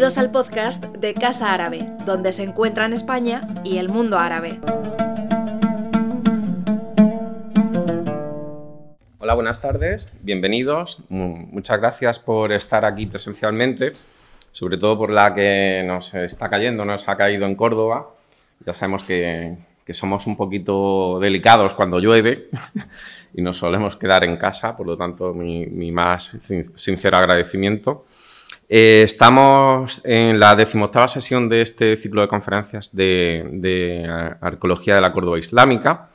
[0.00, 4.58] Bienvenidos al podcast de Casa Árabe, donde se encuentran España y el mundo árabe.
[9.18, 11.00] Hola, buenas tardes, bienvenidos.
[11.10, 13.92] Muchas gracias por estar aquí presencialmente,
[14.52, 18.08] sobre todo por la que nos está cayendo, nos ha caído en Córdoba.
[18.64, 19.58] Ya sabemos que,
[19.92, 22.48] somos un poquito delicados cuando llueve
[23.34, 26.34] y nos solemos quedar en casa, por lo tanto mi, mi más
[26.74, 28.06] sincero agradecimiento.
[28.72, 34.06] Eh, estamos en la decimoctava sesión de este ciclo de conferencias de,
[34.40, 36.10] Arqueología de la Córdoba Islámica.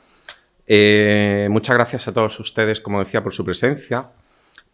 [0.66, 4.08] Eh, muchas gracias a todos ustedes, como decía, por su presencia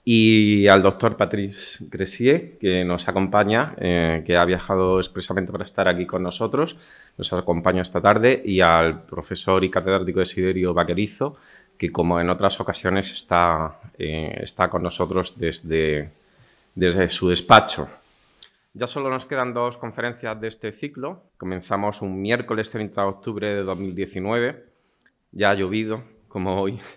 [0.04, 5.88] y al doctor Patrice Gressier, que nos acompaña, eh, que ha viajado expresamente para estar
[5.88, 6.76] aquí con nosotros,
[7.18, 11.36] nos acompaña esta tarde, y al profesor y catedrático de Siderio Vaquerizo,
[11.76, 16.10] que como en otras ocasiones está, está con nosotros desde,
[16.74, 17.88] desde su despacho.
[18.74, 21.24] Ya solo nos quedan dos conferencias de este ciclo.
[21.36, 24.64] Comenzamos un miércoles 30 de octubre de 2019.
[25.32, 26.80] Ya ha llovido, como hoy.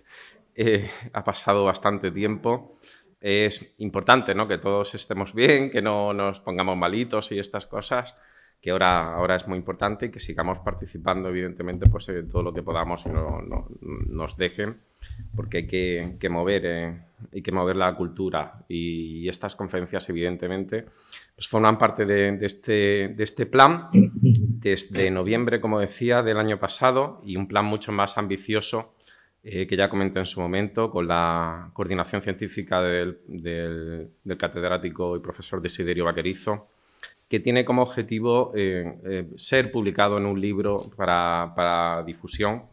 [0.57, 2.77] Eh, ha pasado bastante tiempo.
[3.19, 4.47] Es importante ¿no?
[4.47, 8.17] que todos estemos bien, que no nos pongamos malitos y estas cosas,
[8.61, 12.63] que ahora, ahora es muy importante y que sigamos participando, evidentemente, pues, todo lo que
[12.63, 13.41] podamos y no,
[13.79, 14.77] nos dejen
[15.35, 18.65] porque hay que, mover, eh, que mover la cultura.
[18.67, 20.85] Y, estas conferencias evidentemente
[21.35, 27.21] pues forman parte de, este, de este plan desde noviembre, como decía, del año pasado
[27.25, 28.93] y un plan mucho más ambicioso
[29.47, 33.19] eh, que ya comenté en su momento con la coordinación científica del,
[34.39, 36.67] catedrático y profesor Desiderio Vaquerizo,
[37.27, 42.63] que tiene como objetivo eh, ser publicado en un libro para, para difusión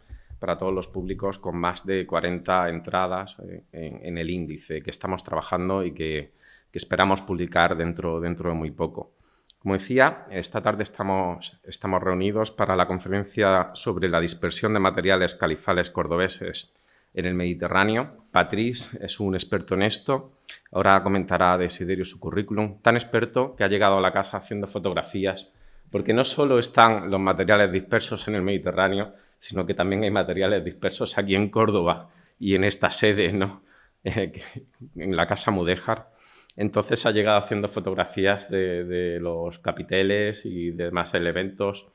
[0.43, 3.63] para todos los públicos con más de 40 entradas eh,
[4.03, 6.33] en, el índice que estamos trabajando y que,
[6.73, 9.13] esperamos publicar dentro, dentro de muy poco.
[9.61, 15.37] Como decía, esta tarde estamos, estamos reunidos para la conferencia sobre la dispersión de materiales
[15.37, 16.75] califales cordobeses
[17.15, 18.25] en el Mediterráneo.
[18.31, 20.33] Patrice es un experto en esto.
[20.73, 24.67] Ahora comentará de Siderio su currículum, tan experto que ha llegado a la casa haciendo
[24.67, 25.51] fotografías,
[25.91, 30.65] porque no solo están los materiales dispersos en el Mediterráneo, sino que también hay materiales
[30.65, 33.63] dispersos aquí en Córdoba y en esta sede, ¿no?
[34.05, 36.11] en la Casa Mudéjar.
[36.57, 41.87] Entonces ha llegado haciendo fotografías de, los capiteles y demás elementos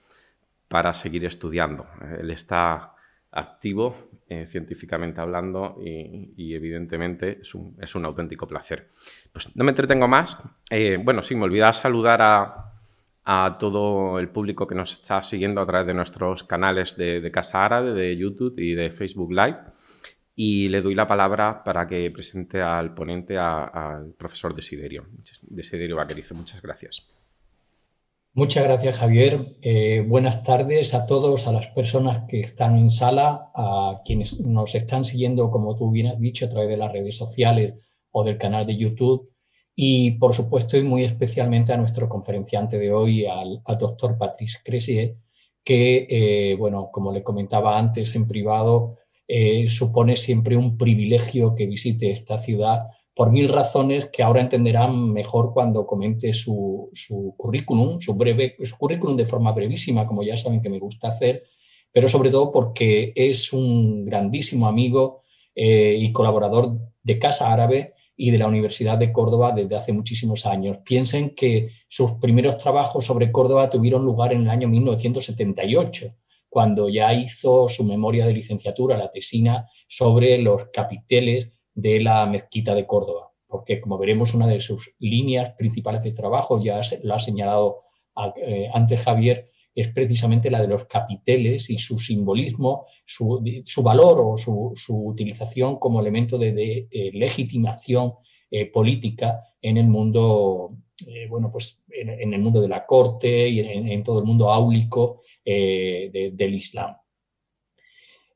[0.67, 1.85] para seguir estudiando.
[2.19, 2.93] Él está
[3.31, 3.95] activo
[4.29, 7.55] eh, científicamente hablando y, evidentemente es
[7.95, 8.89] un, auténtico placer.
[9.31, 10.37] Pues no me entretengo más.
[10.69, 15.65] Eh, bueno, sí, me olvidaba saludar a, todo el público que nos está siguiendo a
[15.65, 19.59] través de nuestros canales de, Casa Árabe, de YouTube y de Facebook Live.
[20.35, 25.05] Y le doy la palabra para que presente al ponente, al profesor Desiderio,
[25.41, 26.35] Desiderio Vaquerizo.
[26.35, 27.07] Muchas gracias.
[28.37, 29.57] Muchas gracias, Javier.
[29.63, 34.75] Eh, buenas tardes a todos, a las personas que están en sala, a quienes nos
[34.75, 37.73] están siguiendo, como tú bien has dicho, a través de las redes sociales
[38.11, 39.31] o del canal de YouTube
[39.75, 45.15] y por supuesto y muy especialmente a nuestro conferenciante de hoy, al, doctor Patrice Cresier,
[45.63, 48.97] que, eh, bueno, como le comentaba antes en privado,
[49.27, 52.83] eh, supone siempre un privilegio que visite esta ciudad
[53.17, 56.91] por mil razones que ahora entenderán mejor cuando comente su,
[57.35, 61.41] currículum, su, breve, su currículum de forma brevísima, como ya saben que me gusta hacer,
[61.91, 65.23] pero sobre todo porque es un grandísimo amigo
[65.55, 70.45] eh, y colaborador de Casa Árabe y de la Universidad de Córdoba desde hace muchísimos
[70.45, 70.77] años.
[70.85, 76.13] Piensen que sus primeros trabajos sobre Córdoba tuvieron lugar en el año 1978,
[76.47, 82.73] cuando ya hizo su memoria de licenciatura, la tesina, sobre los capiteles de la mezquita
[82.73, 87.19] de Córdoba, porque como veremos una de sus líneas principales de trabajo, ya lo ha
[87.19, 87.83] señalado
[88.41, 93.43] eh, antes Javier, es precisamente la de los capiteles y su simbolismo, su,
[93.83, 94.73] valor o su,
[95.05, 98.13] utilización como elemento de, eh, legitimación
[98.49, 100.77] eh, política en el mundo,
[101.29, 106.53] bueno, pues en, el mundo de la corte y en, todo el mundo áulico del
[106.55, 106.95] Islam.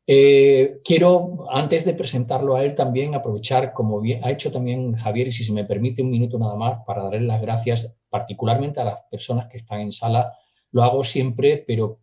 [0.05, 5.43] Quiero, antes de presentarlo a él, también aprovechar, como ha hecho también Javier, y si
[5.43, 9.47] se me permite un minuto nada más, para darle las gracias particularmente a las personas
[9.47, 10.33] que están en sala.
[10.71, 11.99] Lo hago siempre, pero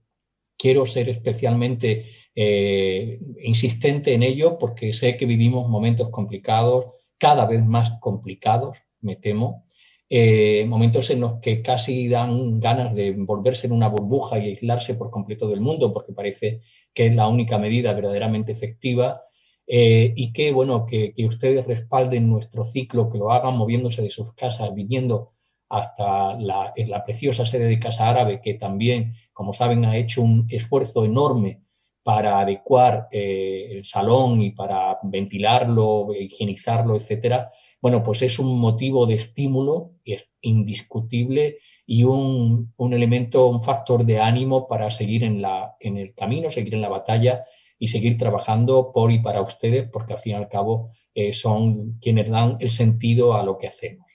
[0.57, 6.87] quiero ser especialmente eh, insistente en ello porque sé que vivimos momentos complicados,
[7.17, 9.67] cada vez más complicados, me temo,
[10.11, 14.95] eh, momentos en los que casi dan ganas de volverse en una burbuja y aislarse
[14.95, 16.63] por completo del mundo, porque parece
[16.95, 19.23] que es la única medida verdaderamente efectiva.
[19.67, 24.33] Eh, y que, bueno, que, ustedes respalden nuestro ciclo, que lo hagan moviéndose de sus
[24.33, 25.33] casas, viniendo
[25.69, 30.47] hasta la, la preciosa sede de Casa Árabe, que también, como saben, ha hecho un
[30.49, 31.61] esfuerzo enorme
[32.03, 39.07] para adecuar eh, el salón y para ventilarlo, higienizarlo, etcétera, bueno, pues es un motivo
[39.07, 41.59] de estímulo es indiscutible
[41.91, 46.75] y un, elemento, un factor de ánimo para seguir en, la, en el camino, seguir
[46.75, 47.47] en la batalla
[47.79, 51.99] y seguir trabajando por y para ustedes, porque al fin y al cabo eh, son
[51.99, 54.07] quienes dan el sentido a lo que hacemos.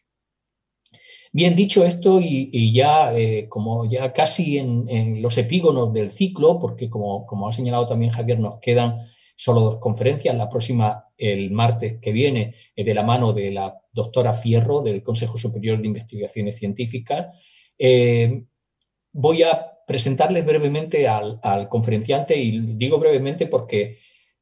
[1.31, 6.91] Bien, dicho esto, y, ya eh, como ya casi en, los epígonos del ciclo, porque
[6.91, 8.99] como, como ha señalado también Javier, nos quedan
[9.35, 14.33] solo dos conferencias, la próxima el martes que viene, de la mano de la doctora
[14.33, 17.35] Fierro del Consejo Superior de Investigaciones Científicas.
[17.85, 18.45] Eh,
[19.11, 23.97] voy a presentarles brevemente al, conferenciante y digo brevemente porque,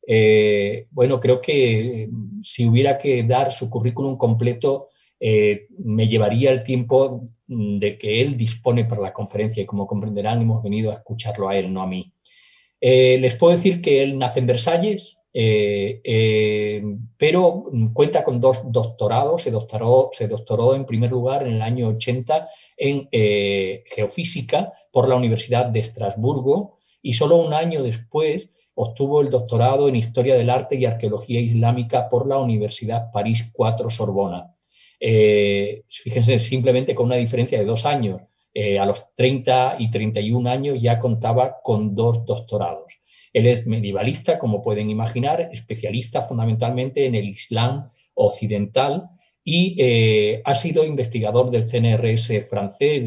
[0.06, 2.08] eh, bueno, creo que
[2.44, 4.90] si hubiera que dar su currículum completo,
[5.20, 10.42] eh, me llevaría el tiempo de que él dispone para la conferencia y como comprenderán
[10.42, 12.14] hemos venido a escucharlo a él, no a mí.
[12.80, 16.81] Eh, les puedo decir que él nace en Versalles, eh,
[17.18, 19.44] pero cuenta con dos doctorados.
[19.44, 23.10] Se doctoró, se doctoró en primer lugar en el año 80 en
[23.86, 29.95] geofísica por la Universidad de Estrasburgo y solo un año después obtuvo el doctorado en
[29.95, 34.56] Historia del Arte y Arqueología Islámica por la Universidad París 4 Sorbona.
[35.00, 38.22] Eh, fíjense, simplemente con una diferencia de dos años,
[38.54, 43.00] eh, a los 30 y 31 años ya contaba con dos doctorados.
[43.33, 49.10] Él es medievalista, como pueden imaginar, especialista fundamentalmente en el Islam occidental
[49.44, 53.04] y eh, ha sido investigador del CNRS francés,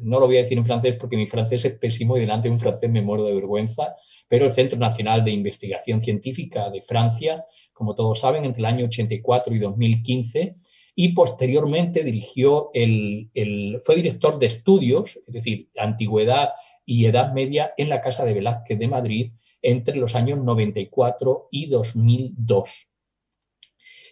[0.00, 2.52] no lo voy a decir en francés porque mi francés es pésimo y delante de
[2.52, 3.96] un francés me muero de vergüenza,
[4.28, 8.84] pero el Centro Nacional de Investigación Científica de Francia, como todos saben, entre el año
[8.84, 10.56] 84 y 2015
[10.96, 16.50] y posteriormente dirigió el, fue director de estudios, es decir, antigüedad
[16.86, 19.32] y edad media en la Casa de Velázquez de Madrid
[19.64, 22.90] entre los años 94 y 2002.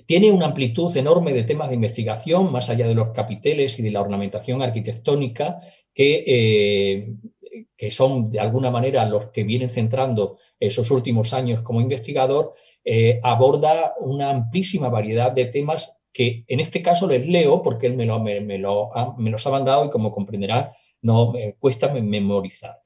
[0.06, 3.90] Tiene una amplitud enorme de temas de investigación, más allá de los capiteles y de
[3.90, 5.60] la ornamentación arquitectónica,
[5.94, 7.14] que, eh,
[7.76, 12.54] que son de alguna manera los que vienen centrando esos últimos años como investigador,
[12.84, 17.96] eh, aborda una amplísima variedad de temas que en este caso les leo porque él
[17.96, 22.81] me, lo, me, lo me los ha mandado y como comprenderá, no me cuesta memorizar.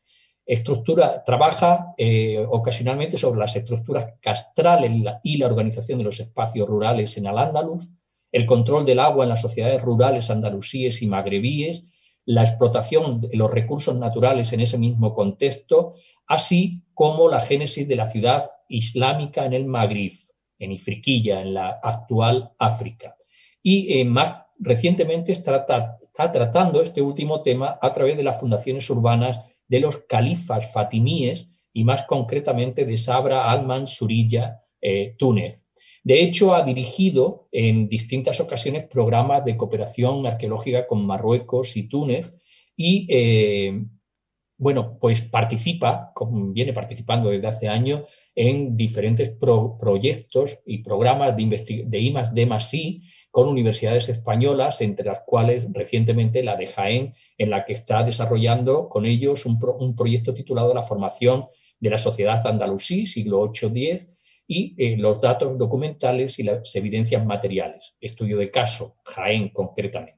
[0.46, 4.93] Estructura, trabaja eh, ocasionalmente sobre las estructuras castrales
[5.25, 7.88] y la organización de los espacios rurales en Al-Ándalus,
[8.31, 11.88] el control del agua en las sociedades rurales andalusíes y magrebíes,
[12.25, 15.94] la explotación de los recursos naturales en ese mismo contexto,
[16.26, 20.12] así como la génesis de la ciudad islámica en el Magrib,
[20.58, 23.16] en Ifriquilla, en la actual África.
[23.62, 25.66] Y eh, más recientemente está,
[26.32, 31.84] tratando este último tema a través de las fundaciones urbanas de los califas fatimíes y
[31.84, 35.66] más concretamente de Sabra al-Mansurilla, eh, Túnez.
[36.02, 42.38] De hecho, ha dirigido en distintas ocasiones programas de cooperación arqueológica con Marruecos y Túnez
[42.76, 43.84] y, eh,
[44.56, 46.12] bueno, pues participa,
[46.54, 48.04] viene participando desde hace años
[48.34, 49.30] en diferentes
[49.78, 53.02] proyectos y programas de, de I D I
[53.37, 58.88] con universidades españolas, entre las cuales recientemente la de Jaén, en la que está desarrollando
[58.88, 61.45] con ellos un, proyecto titulado La formación
[61.78, 64.09] de la sociedad andalusí, siglo 8 x
[64.49, 70.16] y eh, los datos documentales y las evidencias materiales, estudio de caso, Jaén concretamente.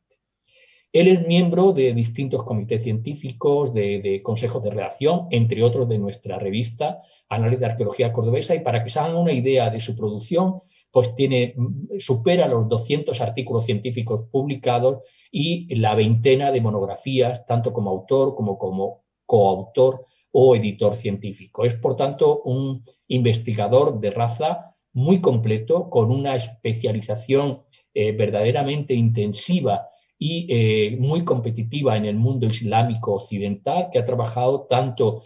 [0.92, 5.98] Él es miembro de distintos comités científicos, de, de consejos de redacción, entre otros de
[5.98, 9.96] nuestra revista Análisis de Arqueología Cordobesa, y para que se hagan una idea de su
[9.96, 11.54] producción, pues tiene,
[11.98, 18.58] supera los 200 artículos científicos publicados y la veintena de monografías, tanto como autor como
[18.58, 21.64] como coautor o editor científico.
[21.64, 27.62] Es, por tanto, un investigador de raza muy completo, con una especialización
[27.94, 34.66] eh, verdaderamente intensiva y eh, muy competitiva en el mundo islámico occidental, que ha trabajado
[34.68, 35.22] tanto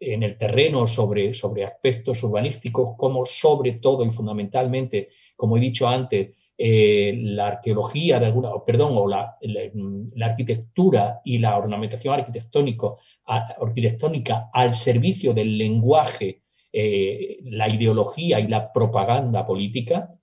[0.00, 5.88] en el terreno sobre, sobre aspectos urbanísticos como sobre todo y fundamentalmente, como he dicho
[5.88, 12.96] antes, eh, la arqueología de alguna, perdón, o la, la, arquitectura y la ornamentación arquitectónica
[14.52, 16.40] al servicio del lenguaje,
[16.72, 20.18] eh, la ideología y la propaganda política.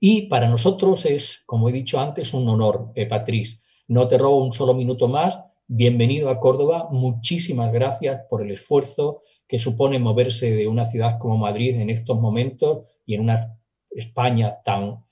[0.00, 3.60] Y para nosotros es, como he dicho antes, un honor, eh, Patrice.
[3.86, 5.40] No te robo un solo minuto más
[5.72, 11.36] Bienvenido a Córdoba, muchísimas gracias por el esfuerzo que supone moverse de una ciudad como
[11.36, 13.56] Madrid en estos momentos y en una
[13.88, 15.04] España tan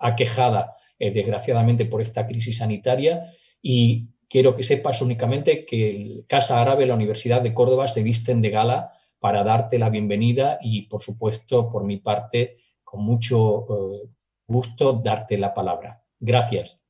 [0.00, 3.34] aquejada, eh, desgraciadamente, por esta crisis sanitaria.
[3.60, 8.40] Y quiero que sepas únicamente que el Casa Árabe, la Universidad de Córdoba, se visten
[8.40, 14.08] de gala para darte la bienvenida y, por supuesto, por mi parte, con mucho eh,
[14.46, 16.02] gusto, darte la palabra.
[16.18, 16.87] Gracias.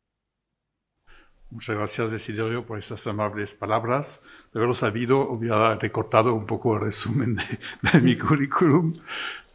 [1.51, 4.21] Muchas gracias, Desiderio, por estas amables palabras.
[4.53, 8.93] De haberlo sabido, hubiera recortado un poco el resumen de, mi currículum.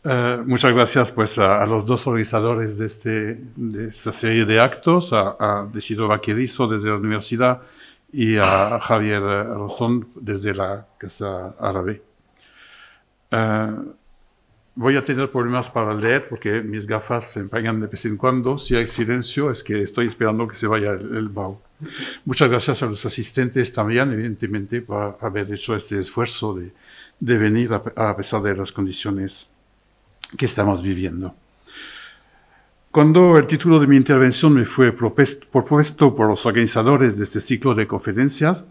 [0.03, 5.13] Eh, muchas gracias pues, a, los dos organizadores de, este, de esta serie de actos,
[5.13, 7.61] a, a Desiderio Vaquerizo desde la universidad
[8.11, 12.01] y a Javier Rosón desde la Casa Árabe.
[13.31, 13.71] Eh,
[14.75, 18.59] voy a tener problemas para leer porque mis gafas se empañan de vez en cuando.
[18.59, 21.29] Si hay silencio es que estoy esperando que se vaya el, el
[22.25, 28.15] Muchas gracias a los asistentes también, evidentemente, por haber hecho este esfuerzo de, venir a,
[28.15, 29.47] pesar de las condiciones
[30.37, 31.35] que estamos viviendo.
[32.91, 37.73] Cuando el título de mi intervención me fue propuesto por los organizadores de este ciclo
[37.73, 38.65] de conferencias,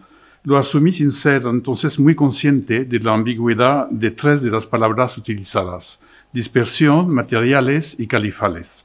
[0.45, 5.17] lo asumí sin ser entonces muy consciente de la ambigüedad de tres de las palabras
[5.17, 6.01] utilizadas,
[6.33, 8.85] dispersión, materiales y califales.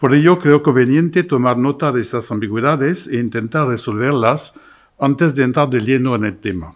[0.00, 4.54] Por ello, creo conveniente tomar nota de estas ambigüedades e intentar resolverlas
[4.98, 6.74] antes de entrar de lleno en el tema.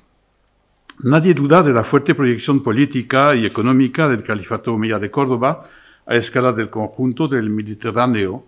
[0.98, 5.62] Nadie duda de la fuerte proyección política y económica del Califato Omeya de Córdoba
[6.04, 8.44] a escala del conjunto del Mediterráneo,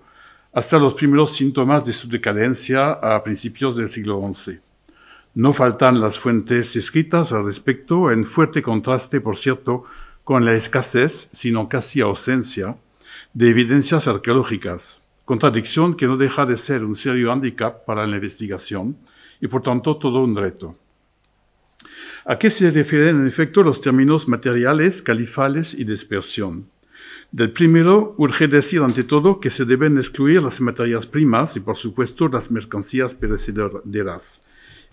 [0.53, 4.61] hasta los primeros síntomas de su decadencia a principios del siglo XI.
[5.37, 9.85] No faltan las fuentes escritas al respecto, en fuerte contraste, por cierto,
[10.23, 12.77] con la escasez, sino casi ausencia,
[13.37, 18.97] de evidencias arqueológicas, contradicción que no deja de ser un serio hándicap para la investigación
[19.43, 20.75] y por tanto todo un reto.
[22.25, 26.71] ¿A qué se refieren en efecto los términos materiales, califales y dispersión?
[27.31, 31.77] Del primero, urge decir ante todo que se deben excluir las materias primas y por
[31.77, 34.41] supuesto las mercancías perecederas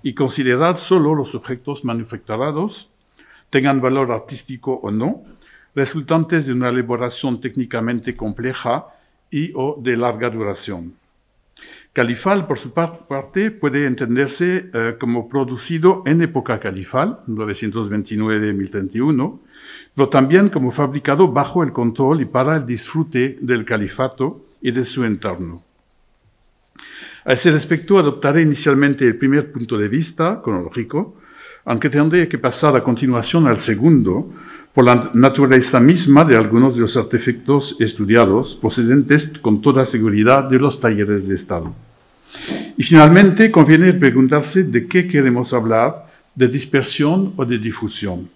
[0.03, 2.89] y considerar solo los objetos manufacturados,
[3.49, 5.23] tengan valor artístico o no,
[5.75, 8.85] resultantes de una elaboración técnicamente compleja
[9.31, 10.93] y o de larga duración.
[11.93, 19.39] Califal, por su parte, puede entenderse eh, como producido en época califal, 929-1031,
[19.95, 24.85] pero también como fabricado bajo el control y para el disfrute del califato y de
[24.85, 25.61] su entorno.
[27.25, 31.15] A ese respecto, adoptaré inicialmente el primer punto de vista cronológico,
[31.65, 34.33] aunque tendré que pasar a continuación al segundo,
[34.73, 40.57] por la naturaleza misma de algunos de los artefactos estudiados, procedentes con toda seguridad de
[40.57, 41.73] los talleres de Estado.
[42.75, 48.27] Y finalmente, conviene preguntarse de qué queremos hablar, de dispersión o de difusión.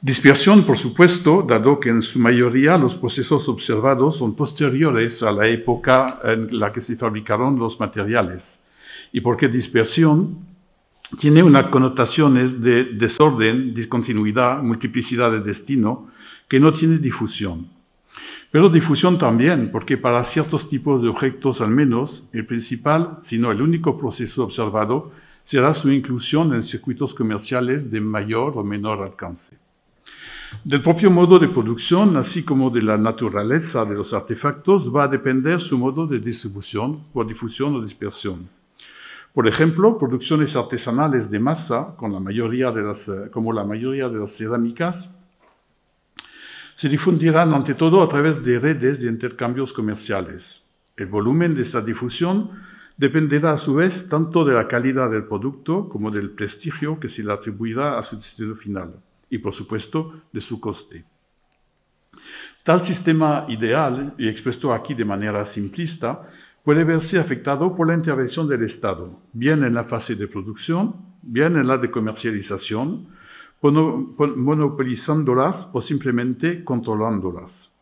[0.00, 5.48] Dispersión, por supuesto, dado que en su mayoría los procesos observados son posteriores a la
[5.48, 8.62] época en la que se fabricaron los materiales.
[9.12, 10.47] ¿Y por qué dispersión?
[11.16, 16.08] Tiene unas connotaciones de desorden, discontinuidad, multiplicidad de destino,
[16.48, 17.68] que no tiene difusión.
[18.50, 23.50] Pero difusión también, porque para ciertos tipos de objetos al menos, el principal, si no
[23.50, 25.12] el único proceso observado,
[25.44, 29.56] será su inclusión en circuitos comerciales de mayor o menor alcance.
[30.64, 35.08] Del propio modo de producción, así como de la naturaleza de los artefactos, va a
[35.08, 38.48] depender su modo de distribución, por difusión o dispersión.
[39.34, 44.08] Por ejemplo, producciones artesanales de masa, con la mayoría de las, eh, como la mayoría
[44.08, 45.10] de las cerámicas,
[46.76, 50.64] se difundirán ante todo a través de redes de intercambios comerciales.
[50.96, 52.50] El volumen de esa difusión
[52.96, 57.22] dependerá a su vez tanto de la calidad del producto como del prestigio que se
[57.22, 58.94] le atribuirá a su destino final
[59.30, 61.04] y, por supuesto, de su coste.
[62.62, 66.28] Tal sistema ideal, y expuesto aquí de manera simplista,
[66.68, 71.56] puede verse afectado por la intervención del Estado, bien en la fase de producción, bien
[71.56, 73.06] en la de comercialización,
[73.62, 77.72] monopolizándolas o simplemente controlándolas.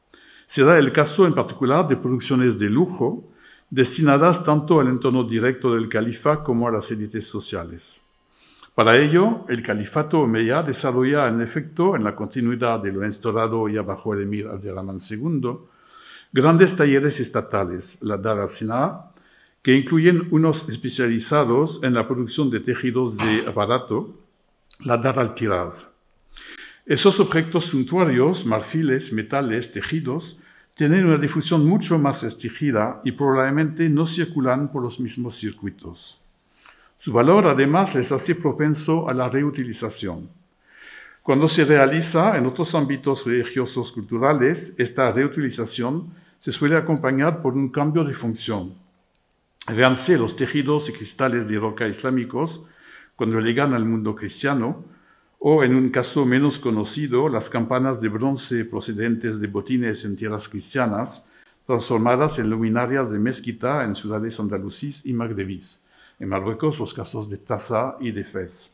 [0.46, 3.24] Será el caso en particular de producciones de lujo
[3.70, 8.00] destinadas tanto al entorno directo del califa como a las élites sociales.
[8.76, 13.82] Para ello, el califato omeya desarrolla en efecto, en la continuidad de lo instaurado ya
[13.82, 15.58] bajo el emir Abderrahman II,
[16.36, 18.50] grandes talleres estatales, la Dar al
[19.62, 24.14] que incluyen unos especializados en la producción de tejidos de aparato,
[24.80, 25.86] la Dar al-Tiraz.
[26.84, 30.38] Esos objetos suntuarios, marfiles, metales, tejidos,
[30.74, 36.20] tienen una difusión mucho más restringida y probablemente no circulan por los mismos circuitos.
[36.98, 40.28] Su valor además les hace propenso a la reutilización.
[41.22, 47.68] Cuando se realiza en otros ámbitos religiosos culturales, esta reutilización se suele acompañar por un
[47.68, 48.74] cambio de función.
[49.68, 52.62] Véanse los tejidos y cristales de roca islámicos
[53.16, 54.84] cuando llegan al mundo cristiano,
[55.38, 60.48] o en un caso menos conocido, las campanas de bronce procedentes de botines en tierras
[60.48, 61.24] cristianas,
[61.66, 65.82] transformadas en luminarias de mezquita en ciudades andalusíes y magrebís.
[66.18, 68.70] En Marruecos, los casos de Taza y de Fez.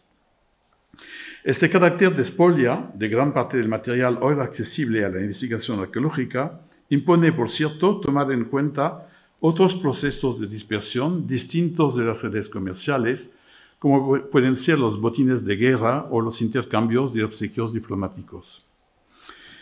[1.42, 6.61] Este carácter de spolia de gran parte del material hoy accesible a la investigación arqueológica
[6.93, 9.09] impone, por cierto, tomar en cuenta
[9.41, 13.35] otros procesos de dispersión distintos de las redes comerciales,
[13.79, 18.67] como pueden ser los botines de guerra o los intercambios de obsequios diplomáticos.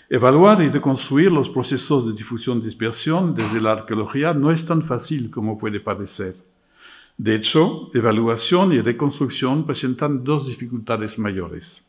[0.09, 5.57] Evaluar y reconstruir los procesos de difusión-dispersión desde la arqueología no es tan fácil como
[5.57, 6.35] puede parecer.
[7.17, 11.81] De hecho, evaluación y reconstrucción presentan dos dificultades mayores.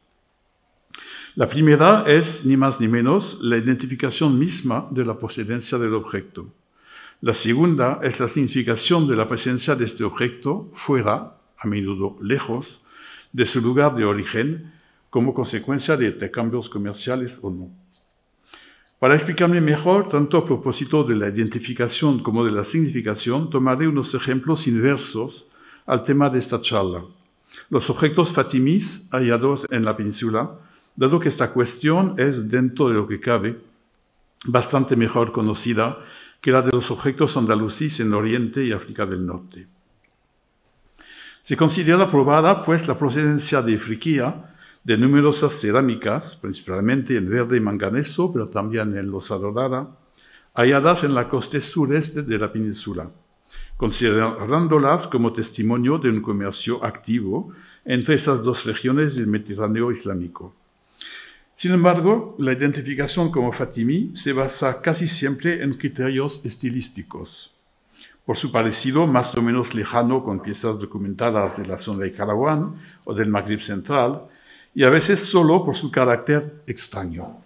[1.36, 6.54] La primera es, ni más ni menos, la identificación misma de la procedencia del objeto.
[7.22, 12.82] La segunda es la significación de la presencia de este objeto fuera, a menudo lejos,
[13.32, 14.74] de su lugar de origen,
[15.10, 17.70] como consecuencia de intercambios comerciales o no.
[19.00, 24.14] Para explicarme mejor, tanto a propósito de la identificación como de la significación, tomaré unos
[24.16, 25.46] ejemplos inversos
[25.86, 27.06] al tema de esta charla.
[27.70, 30.58] Los objetos fatimís hallados en la península,
[30.96, 33.60] dado que esta cuestión es, dentro de lo que cabe,
[34.46, 36.00] bastante mejor conocida
[36.42, 39.68] que la de los objetos andalusíes en Oriente y África del Norte.
[41.44, 44.48] Se considera probada, pues, la procedencia de Friquía
[44.84, 49.96] de numerosas cerámicas, principalmente en verde y manganeso, pero también en losa dorada,
[50.56, 53.10] halladas en la costa sureste de la península,
[53.78, 57.54] considerándolas como testimonio de un comercio activo
[57.86, 60.56] entre esas dos regiones del Mediterráneo islámico.
[61.62, 67.52] Sin embargo, la identificación como fatimí se basa casi siempre en criterios estilísticos.
[68.26, 72.82] Por su parecido más o menos lejano con piezas documentadas de la zona de Karawan
[73.04, 74.24] o del Magreb central,
[74.74, 77.44] y a veces solo por su carácter extraño.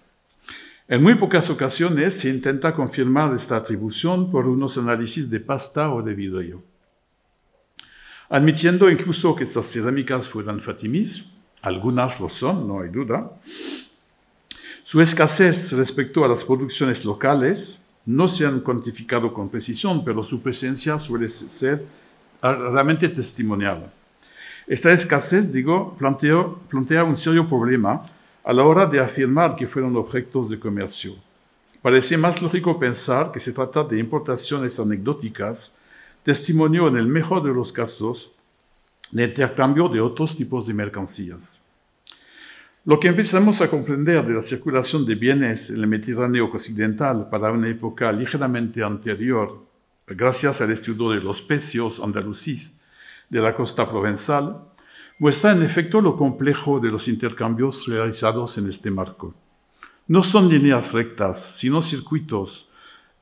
[0.87, 6.01] En muy pocas ocasiones se intenta confirmar esta atribución por unos análisis de pasta o
[6.01, 6.63] de vidrio.
[8.29, 11.25] Admitiendo incluso que estas cerámicas fueran fatimís,
[11.61, 13.29] algunas lo son, no hay duda,
[14.85, 20.43] su escasez respecto a las producciones locales no se han cuantificado con precisión, pero su
[20.43, 21.83] presencia suele ser
[22.39, 23.91] realmente testimonial.
[24.67, 28.03] Esta escasez, digo, plantea un serio problema
[28.43, 31.15] a la hora de afirmar que fueron objetos de comercio.
[31.81, 35.71] Parece más lógico pensar que se trata de importaciones anecdóticas,
[36.21, 38.29] testimonio en el mejor de los casos
[39.09, 41.59] de intercambio de otros tipos de mercancías.
[42.87, 47.51] Lo que empezamos a comprender de la circulación de bienes en el Mediterráneo occidental para
[47.51, 49.65] una época ligeramente anterior,
[50.05, 52.75] gracias al estudio de los precios andalusíes
[53.27, 54.65] de la costa provenzal,
[55.17, 59.33] muestra en efecto lo complejo de los intercambios realizados en este marco.
[60.07, 62.69] No son líneas rectas, sino circuitos,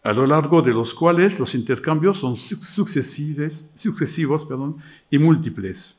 [0.03, 5.97] a lo largo de los cuales los intercambios son sucesivos, sucesivos perdón, y múltiples.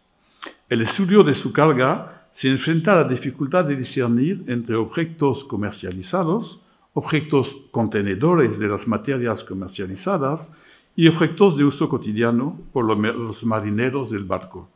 [0.68, 6.60] El estudio de su carga se enfrenta a la dificultad de discernir entre objetos comercializados,
[6.92, 10.52] objetos contenedores de las materias comercializadas
[10.96, 14.68] y objetos de uso cotidiano por los marineros del barco.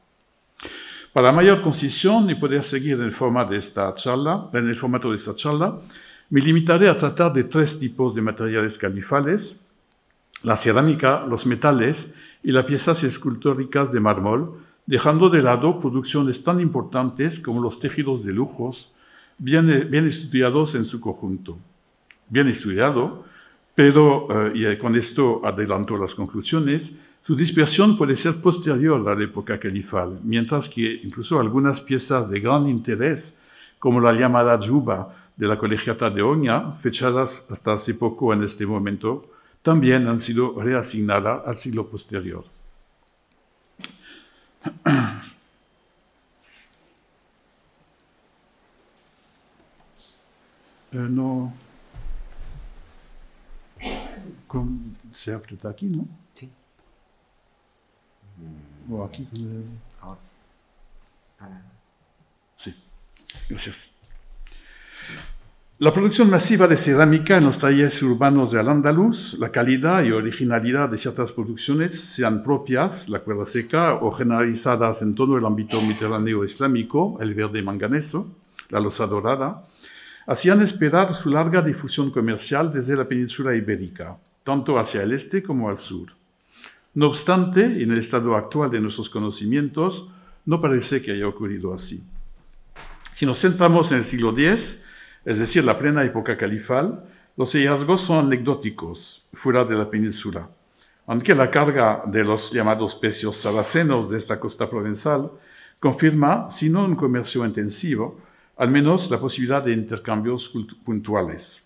[1.13, 5.11] Para mayor concisión y poder seguir en el, formato de esta charla, en el formato
[5.11, 5.81] de esta charla,
[6.31, 9.59] me limitaré a tratar de tres tipos de materiales califales,
[10.45, 16.61] la cerámica, los metales y las piezas escultóricas de mármol, dejando de lado producciones tan
[16.61, 18.91] importantes como los tejidos de lujos,
[19.37, 21.59] bien, estudiados en su conjunto.
[22.31, 23.27] Bien estudiado,
[23.75, 29.23] pero, eh, y con esto adelanto las conclusiones, su dispersión puede ser posterior a la
[29.23, 33.37] época califal, mientras que incluso algunas piezas de gran interés,
[33.79, 38.65] como la llamada Juba de la Colegiata de Oña, fechadas hasta hace poco en este
[38.65, 39.27] momento,
[39.61, 42.58] también han sido reasignadas al siglo posterior.
[50.91, 51.53] No.
[54.47, 56.07] Con, se aprieta aquí, ¿no?
[56.35, 56.51] Sí.
[58.91, 59.29] O aquí.
[60.01, 60.19] Ahora.
[62.57, 62.75] Sí,
[63.49, 63.91] gracias.
[65.81, 70.89] La producción masiva de cerámica en los talleres urbanos de Al-Ándalus, la calidad y originalidad
[70.89, 76.45] de ciertas producciones, sean propias, la cuerda seca, o generalizadas en todo el ámbito mediterráneo
[76.45, 78.27] islámico, el verde manganeso,
[78.71, 79.69] la losa dorada,
[80.27, 85.69] hacían esperar su larga difusión comercial desde la península ibérica, tanto hacia el este como
[85.69, 86.09] al sur.
[86.95, 90.09] No obstante, en el estado actual de nuestros conocimientos,
[90.45, 92.03] no parece que haya ocurrido así.
[93.15, 94.81] Si nos centramos en el siglo X,
[95.25, 97.05] es decir, la plena época califal,
[97.37, 100.49] los hallazgos son anecdóticos fuera de la península,
[101.07, 105.31] aunque la carga de los llamados pecios saracenos de esta costa provenzal
[105.79, 108.21] confirma, si no un comercio intensivo,
[108.57, 110.53] al menos la posibilidad de intercambios
[110.85, 111.63] puntuales.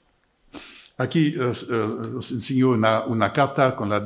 [0.98, 1.74] Aquí eh, eh,
[2.18, 4.00] os enseño una, carta con la,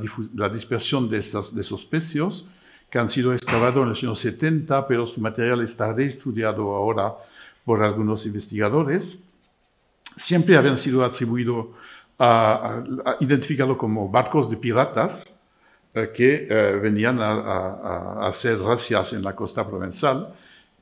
[0.49, 2.47] dispersión de, de, esos pecios
[2.89, 7.15] que han sido excavados en los años 70, pero su material está reestudiado ahora
[7.65, 9.19] por algunos investigadores.
[10.17, 11.67] Siempre habían sido atribuidos,
[12.19, 12.83] a,
[13.21, 15.25] identificados como barcos de piratas
[15.95, 16.47] eh, que
[16.83, 20.33] venían a, hacer racias en la costa provenzal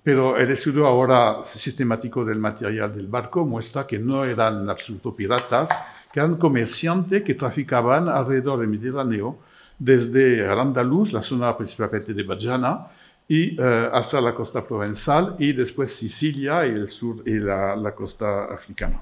[0.04, 5.16] pero el estudio ahora sistemático del material del barco muestra que no eran en absoluto
[5.16, 5.70] piratas,
[6.12, 9.38] que eran comerciantes que traficaban alrededor del Mediterráneo,
[9.78, 12.88] desde Al-Andalus, la zona principalmente de Bajana,
[13.26, 17.94] y eh, hasta la costa provenzal, y después Sicilia y el sur y la, la
[17.94, 19.00] costa africana.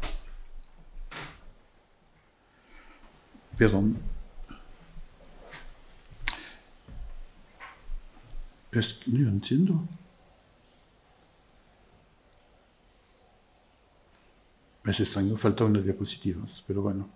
[3.56, 3.96] Perdón.
[8.72, 9.86] Es, no entiendo.
[14.84, 17.08] Es extraño, falta unas diapositivas, pero bueno.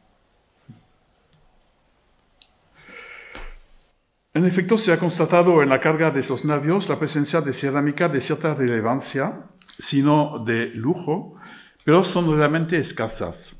[4.34, 8.08] En efecto, se ha constatado en la carga de esos navios la presencia de cerámica
[8.08, 9.46] de cierta relevancia,
[9.78, 11.36] sino de lujo,
[11.84, 13.55] pero son realmente escasas.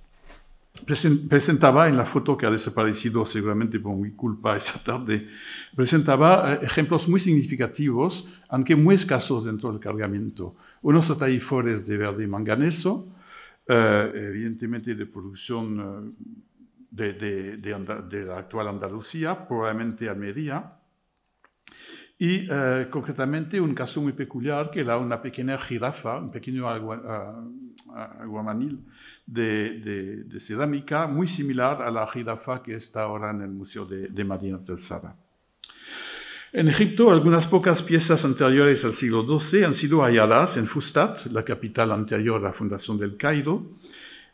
[0.87, 5.29] Presentaba en la foto que ha desaparecido seguramente por mi culpa esta tarde,
[5.75, 10.55] presentaba eh, ejemplos muy significativos, aunque muy escasos dentro del cargamento.
[10.83, 13.05] Unos ataífores de verde manganeso,
[13.67, 16.15] eh, evidentemente de producción
[16.97, 20.73] eh, de, la actual Andalucía, probablemente Almería,
[22.19, 22.47] y
[22.89, 28.81] concretamente un caso muy peculiar que era una pequeña jirafa, un pequeño aguamanil
[29.27, 34.25] de, cerámica muy similar a la jirafa que está ahora en el Museo de, de
[34.25, 35.15] Marina del Sara.
[36.53, 41.45] En Egipto, algunas pocas piezas anteriores al siglo XII han sido halladas en Fustat, la
[41.45, 43.63] capital anterior a la fundación del Cairo.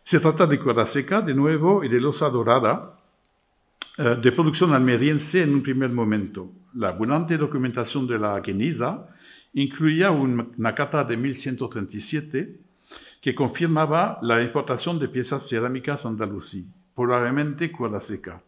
[0.04, 2.98] Se trata de cuerda seca, de nuevo, y de losa dorada,
[3.98, 6.52] eh, de producción almeriense en un primer momento.
[6.74, 9.08] La abundante documentación de la Geniza
[9.54, 12.60] incluía una carta de 1137
[13.22, 18.42] que confirmaba la importación de piezas cerámicas andalusí, probablemente cuerda seca.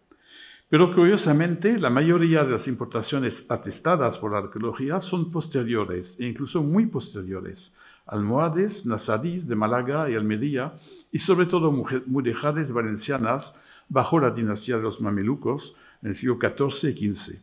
[0.68, 6.64] Pero curiosamente, la mayoría de las importaciones atestadas por la arqueología son posteriores, e incluso
[6.64, 7.72] muy posteriores.
[8.04, 10.74] Almohades, nazaríes de Málaga y Almería,
[11.12, 13.54] y sobre todo mujeres valencianas
[13.88, 17.38] bajo la dinastía de los mamelucos en el siglo XIV y XV.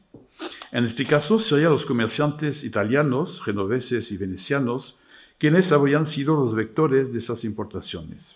[0.73, 4.99] En este caso, serían los comerciantes italianos, genoveses y venecianos
[5.41, 8.35] quienes habrían sido los vectores de esas importaciones.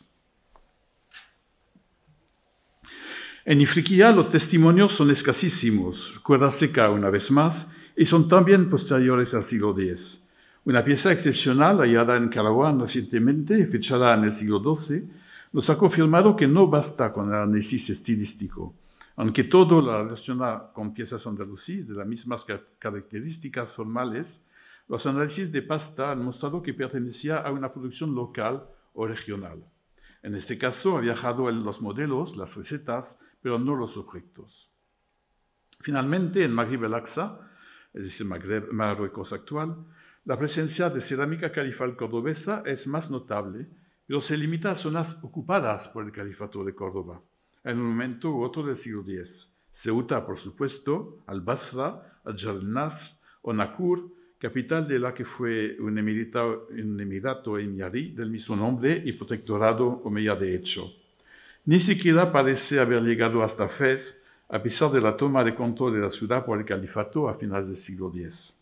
[3.46, 9.36] En Ifriquía los testimonios son escasísimos, cuerda seca una vez más, y son también posteriores
[9.36, 10.20] al siglo X.
[10.64, 15.08] Una pieza excepcional hallada en Caraguán recientemente, fechada en el siglo XII,
[15.54, 18.74] nos ha confirmado que no basta con el análisis estilístico,
[19.16, 22.48] aunque todo lo relaciona con piezas andalusíes de las mismas
[22.80, 24.44] características formales,
[24.88, 29.64] los análisis de pasta han mostrado que pertenecía a una producción local o regional.
[30.22, 34.72] En este caso, ha viajado en los modelos, las recetas, pero no los objetos.
[35.80, 37.52] Finalmente, en Maghreb el Aqsa,
[37.94, 39.86] es decir, Marruecos actual,
[40.26, 43.68] la presencia de cerámica califal cordobesa es más notable,
[44.08, 47.22] pero se limita a zonas ocupadas por el califato de Córdoba,
[47.64, 49.48] en un momento u otro del siglo X.
[49.72, 54.15] Ceuta, por supuesto, Al-Basra, Al-Jalnaz o Nakur,
[54.46, 60.36] capital de la que fue un emirato, un emirato del mismo nombre y protectorado omeya
[60.36, 60.94] de hecho.
[61.66, 66.02] Ni siquiera parece haber llegado hasta Fez, a pesar de la toma de control de
[66.02, 68.54] la ciudad por el califato a finales del siglo X.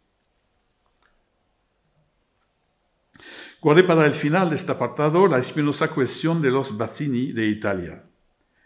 [3.62, 8.04] Guardé para el final de este apartado la espinosa cuestión de los Bazzini de Italia.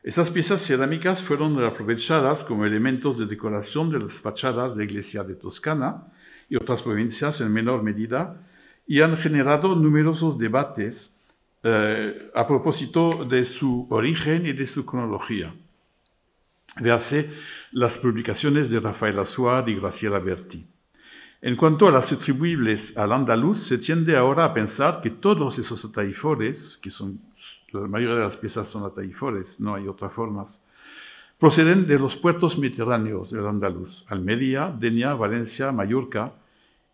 [0.04, 5.34] Esas piezas cerámicas fueron aprovechadas como elementos de decoración de las fachadas de iglesia de
[5.34, 6.12] Toscana
[6.50, 8.42] y otras provincias en menor medida
[8.86, 11.18] y han generado numerosos debates
[11.64, 15.54] eh, a propósito de su origen y de su cronología.
[16.80, 17.30] Véase
[17.72, 20.66] las publicaciones de Rafael Azuar y Graciela Berti.
[21.42, 25.84] En cuanto a las atribuibles al andaluz, se tiende ahora a pensar que todos esos
[25.86, 27.20] ataifores, que son
[27.72, 30.62] la mayoría de las piezas son ataifores, no hay otras formas,
[31.40, 36.34] proceden de los puertos mediterráneos del Andaluz, Almería, Denia, Valencia, Mallorca,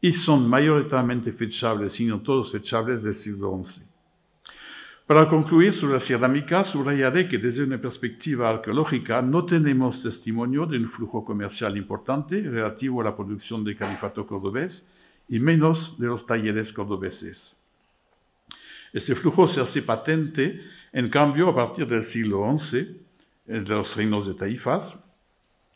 [0.01, 3.81] y son mayoritariamente fechables, sino todos fechables del siglo XI.
[5.07, 10.77] Para concluir sobre la cerámica, subrayaré que desde una perspectiva arqueológica no tenemos testimonio de
[10.77, 14.87] un flujo comercial importante relativo a la producción del califato cordobés
[15.29, 17.55] y menos de los talleres cordobeses.
[18.93, 23.02] Este flujo se hace patente, en cambio, a partir del siglo XI,
[23.45, 24.95] los reinos de Taifas,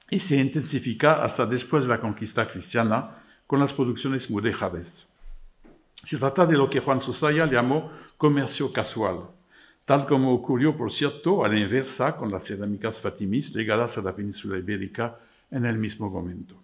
[0.10, 5.08] y se intensifica hasta después de la conquista cristiana con las producciones mudéjares.
[6.04, 9.28] Se trata de lo que Juan Sosaya llamó comercio casual,
[9.86, 14.16] tal como ocurrió, por cierto, a la inversa con las cerámicas fatimís llegadas a la
[14.16, 15.20] península ibérica
[15.52, 16.56] en el mismo momento.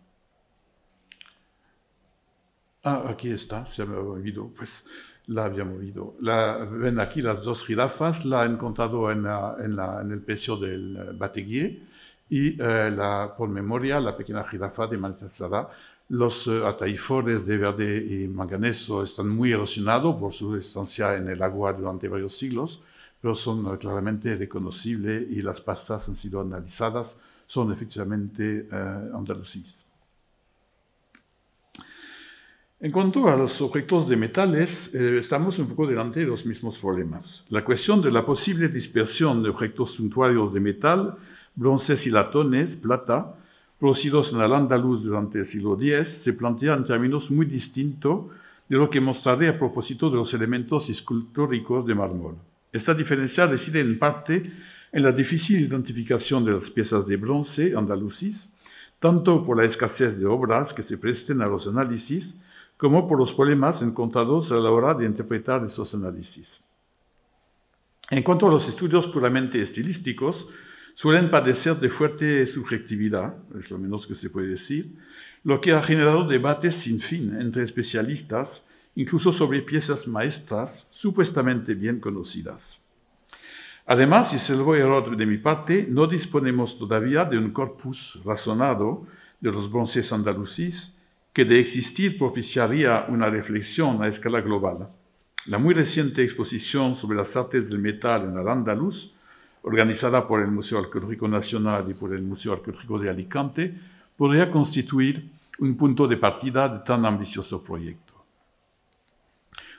[2.84, 4.84] Ah, aquí está, se me ha olvidado, pues
[5.28, 6.16] la había movido.
[6.20, 11.80] ven aquí las dos jirafas, la he encontrado en, el pecio del Bateguier
[12.30, 15.70] y eh, la, por memoria la pequeña jirafa de Manchazada.
[16.10, 21.42] Los uh, ataifores de verde y manganeso están muy erosionados por su estancia en el
[21.42, 22.82] agua durante varios siglos,
[23.22, 29.83] pero son uh, claramente reconocibles y las pastas han sido analizadas, son efectivamente uh, andalusíes.
[32.84, 36.78] En cuanto a los objetos de metales, eh, estamos un poco delante de los mismos
[36.78, 37.42] problemas.
[37.48, 41.16] La cuestión de la posible dispersión de objetos suntuarios de metal,
[41.56, 43.36] bronces y latones, plata,
[43.80, 48.26] producidos en el andaluz durante el siglo X, se plantea en términos muy distintos
[48.68, 52.36] de lo que mostraré a propósito de los elementos escultóricos de mármol.
[52.70, 54.52] Esta diferencia reside en parte
[54.92, 58.52] en la difícil identificación de las piezas de bronce andalucis,
[59.00, 62.43] tanto por la escasez de obras que se presten a los análisis,
[62.78, 66.64] como por los problemas encontrados a la hora de interpretar esos análisis.
[68.10, 70.48] En cuanto a los estudios puramente estilísticos,
[70.96, 74.96] suelen padecer de fuerte subjetividad, es lo menos que se puede decir,
[75.44, 82.00] lo que ha generado debates sin fin entre especialistas, incluso sobre piezas maestras supuestamente bien
[82.00, 82.80] conocidas.
[83.86, 89.06] Además, y es el error de mi parte, no disponemos todavía de un corpus razonado
[89.42, 90.96] de los bronces andalusíes
[91.34, 94.88] que de existir propiciaría una reflexión a escala global.
[95.48, 99.12] La muy reciente exposición sobre las artes del metal en el andaluz,
[99.64, 103.74] organizada por el Museo Arqueológico Nacional y por el Museo Arqueológico de Alicante,
[104.16, 108.14] podría constituir un punto de partida de tan ambicioso proyecto.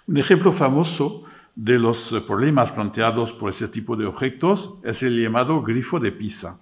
[0.06, 5.62] Un ejemplo famoso de los problemas planteados por ese tipo de objetos es el llamado
[5.62, 6.60] grifo de Pisa,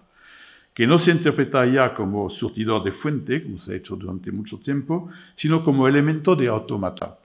[0.75, 4.59] que no se interpreta ya como surtidor de fuente, como se ha hecho durante mucho
[4.59, 7.19] tiempo, sino como elemento de automata.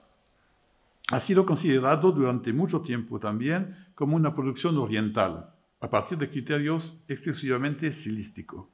[1.10, 6.98] Ha sido considerado durante mucho tiempo también como una producción oriental, a partir de criterios
[7.08, 8.66] exclusivamente estilísticos.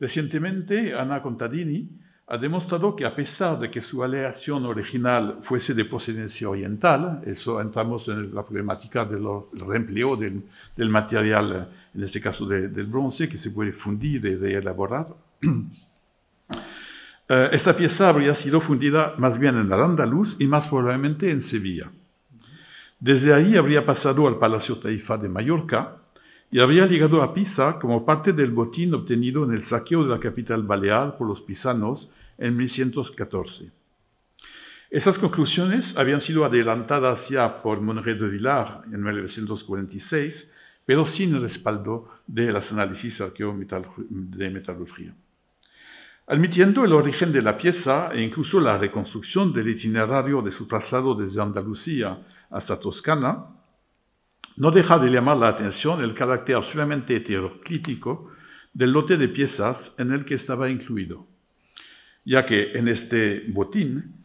[0.00, 1.90] Recientemente, Ana Contadini
[2.26, 7.60] ha demostrado que a pesar de que su aleación original fuese de procedencia oriental, eso
[7.60, 10.42] entramos en la problemática del reempleo del,
[10.74, 15.08] del material en este caso del bronce, que se puede fundir y reelaborar.
[17.26, 21.40] Eh, esta pieza habría sido fundida más bien en el andaluz y más probablemente en
[21.40, 21.90] Sevilla.
[23.00, 26.03] Desde ahí habría pasado al Palacio Taifa de Mallorca
[26.54, 30.20] y habría llegado a Pisa como parte del botín obtenido en el saqueo de la
[30.20, 33.72] capital balear por los pisanos en 1114.
[34.88, 40.52] Esas conclusiones habían sido adelantadas ya por Monré de Villar en 1946
[40.86, 43.20] pero sin el respaldo de los análisis
[44.08, 45.12] de metalurgia.
[46.28, 51.16] Admitiendo el origen de la pieza e incluso la reconstrucción del itinerario de su traslado
[51.16, 52.16] desde Andalucía
[52.48, 53.46] hasta Toscana,
[54.56, 58.30] no deja de llamar la atención el carácter absolutamente heteroclítico
[58.72, 61.26] del lote de piezas en el que estaba incluido,
[62.24, 64.24] ya que en este botín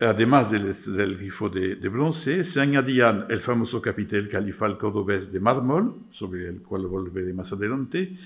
[0.00, 6.48] además del, grifo de, bronce, se añadían el famoso capitel califal cordobés de mármol, sobre
[6.48, 8.16] el cual volveré más adelante,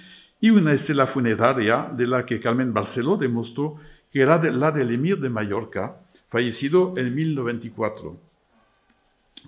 [0.40, 3.76] y una estela funeraria de la que Carmen Barceló demostró
[4.12, 5.96] que era la del emir de Mallorca,
[6.28, 8.16] fallecido en 1094.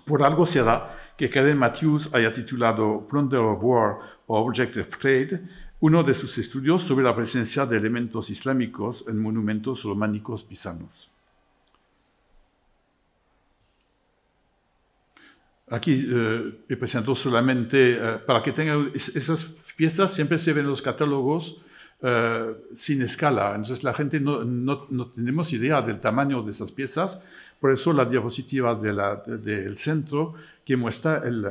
[0.05, 5.41] Por algo será que Karen Matthews haya titulado Plunder of War o Object of Trade
[5.79, 11.09] uno de sus estudios sobre la presencia de elementos islámicos en monumentos románicos pisanos.
[15.69, 19.43] Aquí eh, he presentado solamente eh, para que tengan esas
[19.75, 21.61] piezas, siempre se ven en los catálogos
[22.01, 26.71] eh, sin escala, entonces la gente no, no, no, tenemos idea del tamaño de esas
[26.71, 27.21] piezas,
[27.59, 30.35] por eso la diapositiva del centro
[30.67, 31.47] que muestra el,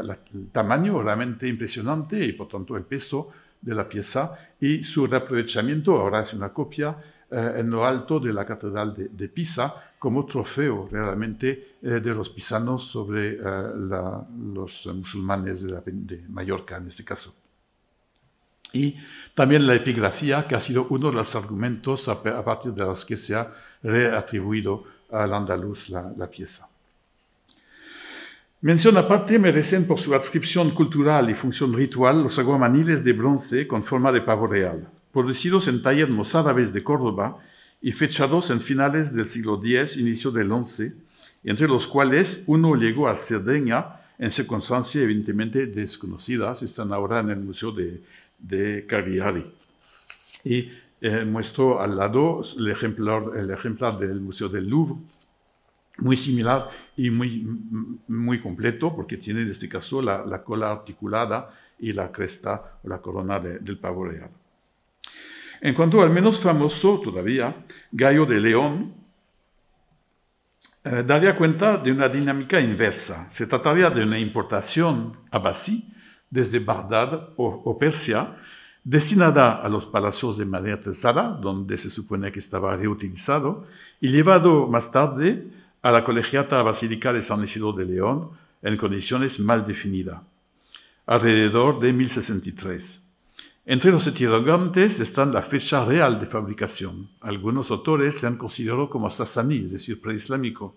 [0.52, 6.20] tamaño realmente impresionante y por tanto el peso de la pieza y su reaprovechamiento, ahora
[6.20, 6.98] es una copia,
[7.31, 12.29] eh, en lo alto de la Catedral de, Pisa, como trofeo realmente eh, de los
[12.29, 13.40] pisanos sobre eh,
[14.52, 17.35] los musulmanes de, de, Mallorca en este caso.
[18.74, 18.96] Y
[19.35, 23.16] también la epigrafía, que ha sido uno de los argumentos a, partir de los que
[23.16, 23.50] se ha
[23.83, 26.68] reatribuido al andaluz la pieza.
[28.66, 33.85] Mención aparte merecen por su adscripción cultural y función ritual los aguamaniles de bronce con
[33.85, 37.38] forma de pavo real, producidos en talleres mozárabes de Córdoba
[37.81, 40.94] y fechados en finales del siglo X, inicio del XI,
[41.44, 47.38] entre los cuales uno llegó a Cerdeña en circunstancias evidentemente desconocidas, están ahora en el
[47.38, 48.02] Museo de,
[48.37, 49.46] de Cagliari.
[50.42, 54.96] Y eh, muestro al lado el ejemplar del Museo del Louvre,
[55.99, 57.47] muy similar y muy,
[58.09, 62.99] muy completo, porque tiene en este caso la, cola articulada y la cresta o la
[62.99, 64.31] corona del pavo real.
[65.61, 68.95] En cuanto al menos famoso todavía, Gallo de León,
[70.85, 73.29] eh, daría cuenta de una dinámica inversa.
[73.33, 75.93] Se trataría de una importación abasí
[76.31, 78.37] desde Bagdad o, Persia,
[78.85, 83.67] destinada a los palacios de María Tercera, donde se supone que estaba reutilizado,
[84.01, 85.49] y llevado más tarde
[85.83, 88.31] a la Colegiata Basílica de San Isidro de León
[88.62, 90.21] en condiciones mal definidas,
[91.07, 93.03] alrededor de 1063.
[93.65, 97.09] Entre los interrogantes están la fecha real de fabricación.
[97.21, 100.77] Algunos autores le han considerado como sasaní, es decir, preislámico,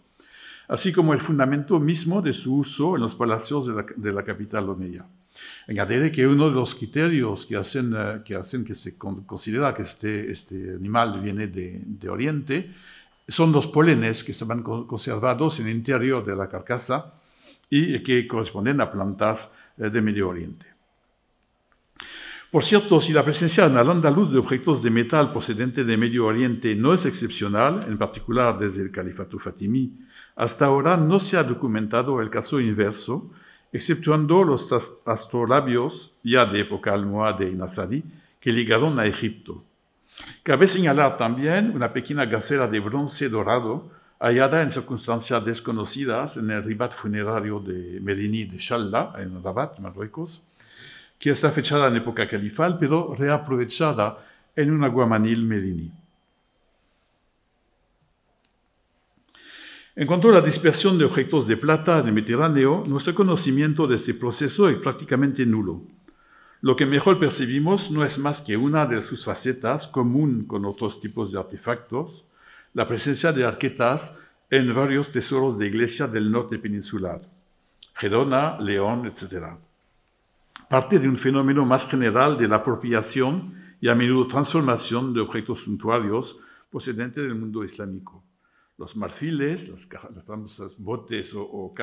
[0.68, 5.06] así como el fundamento mismo de su uso en los palacios de la, capital omeya.
[5.68, 10.56] Añadiré que uno de los criterios que hacen eh, que, se considera que este, este
[10.76, 12.72] animal viene de Oriente
[13.30, 17.14] son los polenes que estaban conservados en el interior de la carcasa
[17.70, 20.66] y que corresponden a plantas eh, de Medio Oriente.
[22.52, 26.74] Por cierto, si la presencia en Al-Andalus de objetos de metal procedentes de Medio Oriente
[26.76, 29.94] no es excepcional, en particular desde el Califato Fatimí,
[30.36, 33.30] hasta ahora no se ha documentado el caso inverso,
[33.72, 34.68] exceptuando los
[35.06, 38.04] astrolabios ya de época almohade y nazarí
[38.40, 39.64] que ligaron a Egipto,
[40.44, 46.64] Cabe señalar también una pequeña gacela de bronce dorado hallada en circunstancias desconocidas en el
[46.64, 50.42] ribat funerario de Medini de Shalla, en Rabat, Marruecos,
[51.18, 55.92] que está fechada en época califal, pero reaprovechada en un aguamanil Medini.
[59.96, 63.98] En cuanto a la dispersión de objetos de plata en el Mediterráneo, nuestro conocimiento de
[63.98, 65.82] este proceso es prácticamente nulo.
[66.62, 71.00] Lo que mejor percibimos no es más que una de sus facetas común con otros
[71.00, 72.26] tipos de artefactos,
[72.74, 74.20] la presencia de arquetas
[74.50, 77.22] en varios tesoros de iglesia del norte peninsular,
[77.96, 79.54] Gerona, León, etc.
[80.70, 85.64] Parte de un fenómeno más general de la apropiación y a menudo transformación de objetos
[85.64, 86.38] suntuarios
[86.70, 88.22] procedentes del mundo islámico.
[88.78, 89.88] Los marfiles, las,
[90.26, 91.74] famosas botes o, o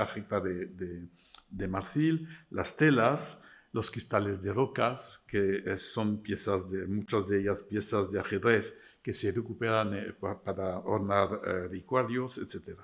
[1.51, 3.43] de marfil, las telas,
[3.77, 9.13] los cristales de roca, que son piezas de, muchas de ellas piezas de ajedrez que
[9.13, 12.81] se recuperan eh, para ornar eh, etc.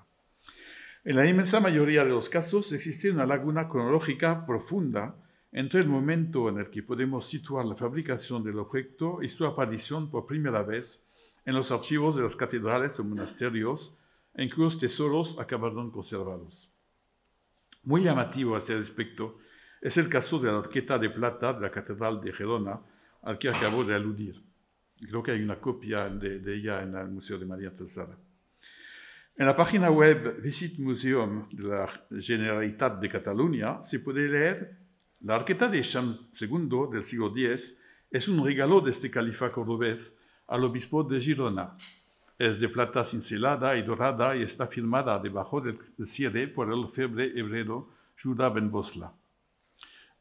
[1.04, 5.16] En la inmensa mayoría de los casos existe una laguna cronológica profunda
[5.50, 10.10] entre el momento en el que podemos situar la fabricación del objeto y su aparición
[10.10, 11.02] por primera vez
[11.46, 13.96] en los archivos de las catedrales o monasterios
[14.34, 16.70] en cuyos tesoros acabaron conservados.
[17.82, 19.38] Muy llamativo a este respecto
[19.82, 22.80] es el caso de la arqueta de plata de la Catedral de Gerona,
[23.22, 24.40] al que acabo de aludir.
[24.96, 28.16] Creo que hay una copia de, ella en el Museo de María Tercera.
[29.36, 34.78] En la página web Visit Museum de la Generalitat de Cataluña se puede leer
[35.22, 40.16] la arqueta de Jean II del siglo X es un regalo de este califa cordobés
[40.46, 41.76] al obispo de Girona.
[42.38, 47.32] Es de plata cincelada y dorada y está firmada debajo del cierre por el febre
[47.36, 47.88] hebreo
[48.22, 49.12] Judah Ben Bosla.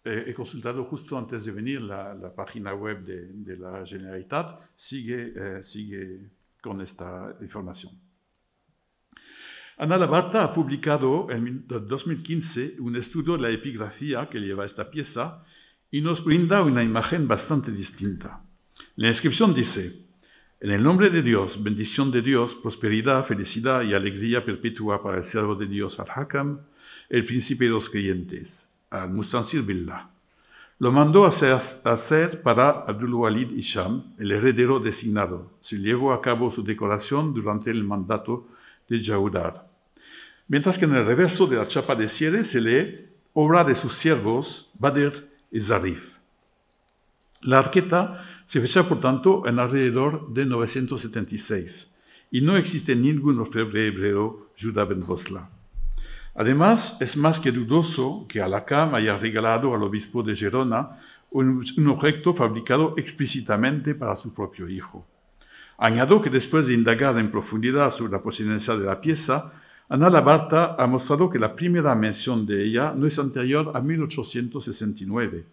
[0.04, 6.30] Eh, he consultado justo antes de venir la, página web de, la Generalitat, sigue, eh,
[6.60, 7.94] con esta información.
[9.78, 15.44] Ana Labarta ha publicado en 2015 un estudio de la epigrafía que lleva esta pieza
[15.92, 18.44] y nos brinda una imagen bastante distinta.
[18.96, 20.06] La inscripción dice,
[20.60, 25.26] en el nombre de Dios, bendición de Dios, prosperidad, felicidad y alegría perpetua para el
[25.26, 26.62] siervo de Dios Al-Hakam,
[27.10, 30.10] el príncipe de los creyentes al Mustansir Billah.
[30.78, 35.52] Lo mandó a hacer, para Abdul Walid Isham, el heredero designado.
[35.62, 38.48] Se llevó a cabo su decoración durante el mandato
[38.88, 39.68] de Jaudar.
[40.48, 43.94] Mientras que en el reverso de la chapa de cierre se lee obra de sus
[43.94, 46.18] siervos Badr y Zarif.
[47.42, 51.92] La arqueta se fecha, por tanto, en alrededor de 976
[52.32, 55.50] y no existe ningún orfebre hebreo Judah ben Bosla.
[56.36, 61.00] Además, es más que dudoso que Alakam haya regalado al obispo de Gerona
[61.32, 65.06] un, objeto fabricado explícitamente para su propio hijo.
[65.78, 69.54] Añado que después de indagar en profundidad sobre la procedencia de la pieza,
[69.90, 75.44] Ana Labarta ha mostrado que la primera mención de ella no es anterior a 1869.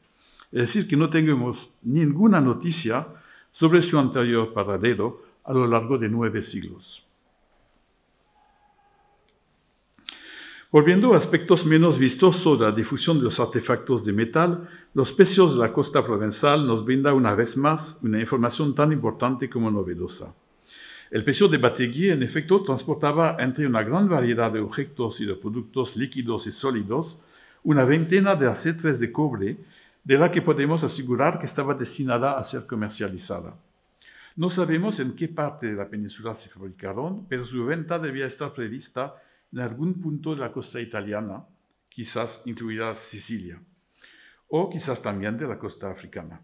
[0.53, 3.07] Es decir, que no tenemos ninguna noticia
[3.51, 7.07] sobre su anterior paradero a lo largo de nueve siglos.
[10.71, 15.55] Volviendo a aspectos menos vistosos de la difusión de los artefactos de metal, los precios
[15.55, 20.35] de la costa provenzal nos brinda una vez más una información tan importante como novedosa.
[21.11, 25.37] El pecio de Bategui, en efecto, transportaba entre una gran variedad de objetos y de
[25.37, 27.19] productos líquidos y sólidos
[27.64, 29.57] una veintena de acetres de cobre,
[30.05, 33.55] de la que podemos asegurar que estaba destinada a ser comercializada.
[34.37, 38.53] No sabemos en qué parte de la península se fabricaron, pero su venta debía estar
[38.53, 39.14] prevista
[39.53, 41.44] en algún punto de la costa italiana,
[41.88, 43.61] quizás incluida Sicilia,
[44.49, 46.40] o quizás también de la costa africana.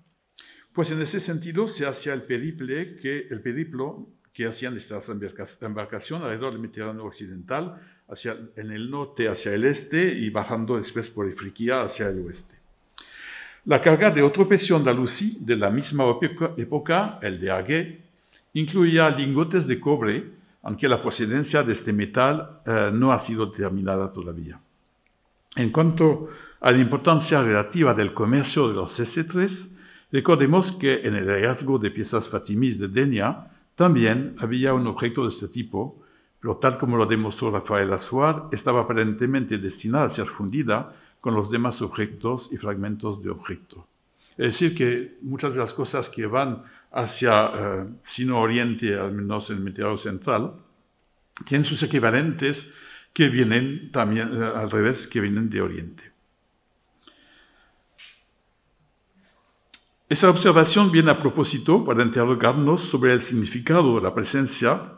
[0.73, 5.09] Pues en ese sentido se hacía el, periple que, el periplo que hacían estas
[5.63, 11.09] embarcaciones alrededor del Mediterráneo occidental, hacia, en el norte hacia el este y bajando después
[11.11, 12.55] por Ifriquía hacia el oeste.
[13.67, 16.05] La carga de otro pecio andalusí de la misma
[16.57, 18.01] época, el de Agué,
[18.53, 20.25] incluía lingotes de cobre
[20.65, 24.59] aunque la procedencia de este metal eh, no ha sido determinada todavía.
[25.57, 29.69] En cuanto a la importancia relativa del comercio de los S3,
[30.11, 35.29] recordemos que en el hallazgo de piezas fatimís de Denia también había un objeto de
[35.29, 36.03] este tipo,
[36.41, 41.51] pero tal como lo demostró Rafael Azuar, estaba aparentemente destinada a ser fundida con los
[41.51, 43.87] demás objetos y fragmentos de objeto.
[44.37, 46.65] Es decir, que muchas de las cosas que van
[46.95, 50.55] hacia eh, Sino Oriente, al menos en el Mediterráneo Central,
[51.45, 52.71] tienen sus equivalentes
[53.13, 56.13] que vienen también eh, al revés, que vienen de Oriente.
[60.09, 64.93] Esa observación viene a propósito para interrogarnos sobre el significado de la presencia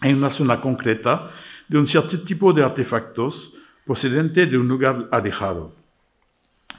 [0.00, 1.30] en una zona concreta
[1.68, 5.74] de un cierto tipo de artefactos procedente de un lugar alejado.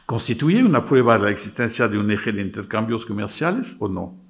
[0.06, 4.27] ¿Constituye una prueba de la existencia de un eje de intercambios comerciales o no?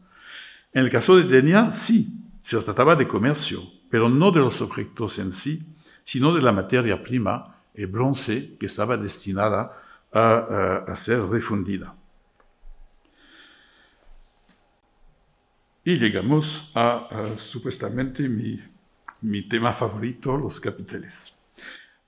[0.78, 5.18] En el caso de Denia, sí, se trataba de comercio, pero no de los objetos
[5.18, 5.66] en sí,
[6.06, 9.76] sino de la materia prima, el bronce, que estaba destinada
[10.14, 11.96] a, ser refundida.
[15.84, 17.08] Y llegamos a,
[17.40, 21.34] supuestamente mi, tema favorito, los capiteles.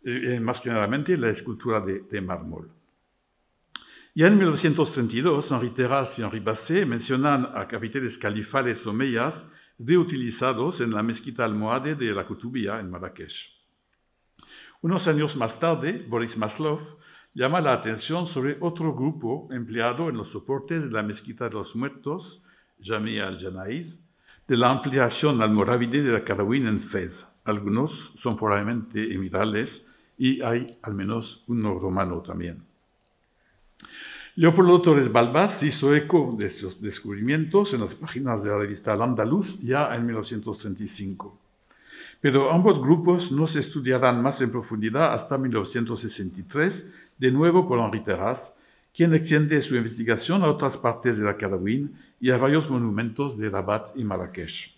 [0.03, 2.69] Eh, eh, más generalmente la escultura de mármol.
[4.19, 10.81] Ya en 1932, Henri Terras y Henri Basset mencionan a capiteles califales o meyas reutilizados
[10.81, 13.49] en la mezquita almohade de la Kutubía en Marrakech.
[14.81, 16.81] Unos años más tarde, Boris Maslov
[17.33, 21.77] llama la atención sobre otro grupo empleado en los soportes de la mezquita de los
[21.77, 22.43] muertos,
[22.83, 24.01] Jamia al-Janaiz,
[24.49, 27.25] de la ampliación almorávide de la Karawin en Fez.
[27.45, 32.67] Algunos son probablemente emirales y hay al menos uno romano también.
[34.35, 39.01] Leopoldo Torres Balbás hizo eco de esos descubrimientos en las páginas de la revista Al
[39.01, 41.37] Andaluz ya en 1935.
[42.21, 48.03] Pero ambos grupos no se estudiarán más en profundidad hasta 1963, de nuevo por Henri
[48.03, 48.53] Terras,
[48.95, 53.49] quien extiende su investigación a otras partes de la Cadawin y a varios monumentos de
[53.49, 54.75] Rabat y Marrakech.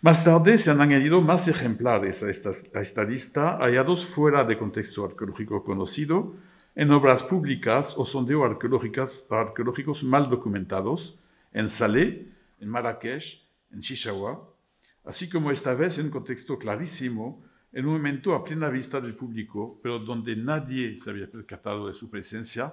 [0.00, 5.64] Más tarde se han añadido más ejemplares a esta lista, hallados fuera de contexto arqueológico
[5.64, 6.34] conocido,
[6.78, 11.18] en obras públicas o sondeos arqueológicos mal documentados
[11.50, 12.28] en Salé,
[12.60, 14.48] en Marrakech, en Chichawa,
[15.04, 19.80] así como esta vez en contexto clarísimo, en un momento a plena vista del público,
[19.82, 22.72] pero donde nadie se había percatado de su presencia,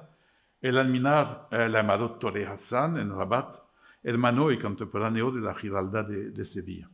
[0.61, 3.55] el alminar el llamado Torre Hassan en Rabat,
[4.03, 6.87] hermano y contemporáneo de la Giralda de, de Sevilla.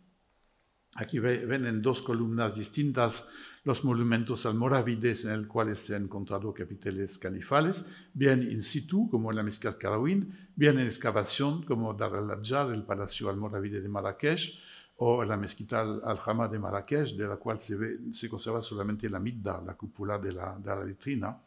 [0.96, 3.28] Aquí ven en dos columnas distintas
[3.64, 9.30] los monumentos almorávides en los cuales se han encontrado capiteles califales, bien in situ, como
[9.30, 14.60] en la Mezquita Carawín, bien en excavación, como Dar al el Palacio Almorávide de Marrakech,
[14.98, 19.20] o la Mezquita Al-Hama de Marrakech, de la cual se, ve, se conserva solamente la
[19.20, 21.38] midda, la cúpula de la, de la letrina.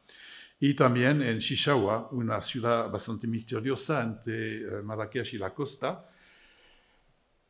[0.60, 6.08] Y también en Shishawa, una ciudad bastante misteriosa entre eh, Marrakech y la costa,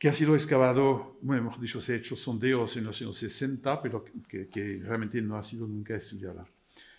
[0.05, 3.81] que ha sido excavado, bueno, hemos dicho, se ha hecho sondeos en los años 60,
[3.81, 6.45] pero que, realmente no ha sido nunca estudiada.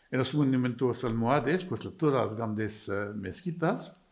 [0.10, 4.04] En los monumentos almohades, pues todas las grandes eh, mezquitas,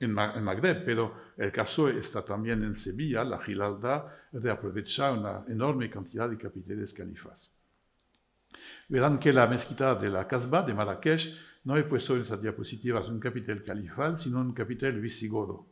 [0.00, 5.88] en, Magreb, pero el caso está también en Sevilla, la Gilalda, de aprovechar una enorme
[5.88, 7.48] cantidad de capiteles califas.
[8.88, 11.32] Verán que la mezquita de la Casbah de Marrakech
[11.62, 15.71] no he puesto en esta diapositiva un capitel califal, sino un capitel visigodo.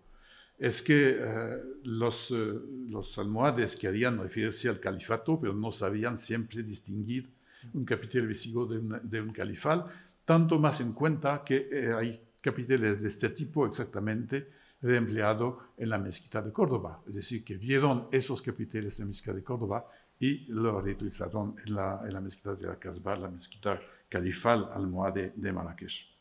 [0.61, 2.53] Es que eh, los, eh,
[2.91, 7.31] los almohades querían referirse al califato, pero no sabían siempre distinguir
[7.73, 9.87] un capitel visigodo de, un califal,
[10.27, 14.51] tanto más en cuenta que eh, hay capiteles de este tipo exactamente
[14.83, 17.03] reempleado en la mezquita de Córdoba.
[17.09, 19.87] Es decir, que vieron esos capiteles de la mezquita de Córdoba
[20.19, 23.81] y lo reutilizaron en la, en la mezquita de la Casbah, la mezquita
[24.11, 26.20] califal almohade de Marrakech.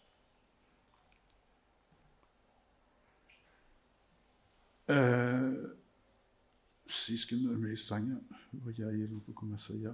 [4.89, 5.53] Eh,
[6.85, 8.17] si es que no me extraña,
[8.51, 9.93] voy a ir un poco más allá.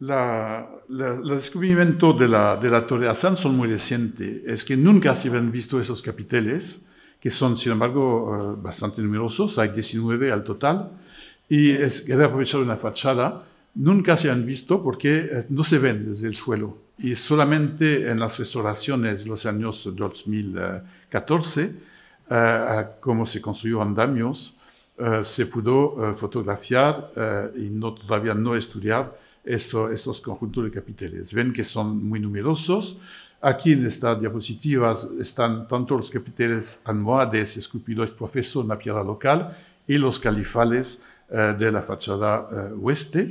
[0.00, 4.42] el descubrimiento de la, de la Torre Hassan son muy recientes.
[4.46, 6.80] Es que nunca se habían visto esos capiteles,
[7.20, 9.58] que son, sin embargo, eh, bastante numerosos.
[9.58, 10.90] Hay 19 al total.
[11.48, 13.44] Y es, que aprovechar una fachada.
[13.74, 16.78] Nunca se han visto porque eh, no se ven desde el suelo.
[16.98, 21.87] Y solamente en las restauraciones de los años 2014
[22.30, 24.56] eh, cómo se construyó andamios,
[24.98, 27.12] eh, se pudo eh, fotografiar
[27.56, 31.32] y no, todavía no estudiar estos conjuntos de capiteles.
[31.32, 32.98] Ven que son muy numerosos.
[33.40, 39.56] Aquí en estas diapositivas están tanto los capiteles almohades esculpidos profeso en la piedra local
[39.86, 43.30] y los califales de la fachada oeste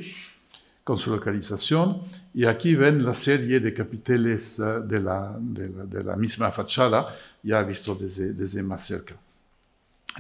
[0.87, 2.03] con su localización.
[2.33, 7.13] Y aquí ven la serie de capiteles de la, de la misma fachada
[7.43, 9.15] ya visto desde, desde más cerca.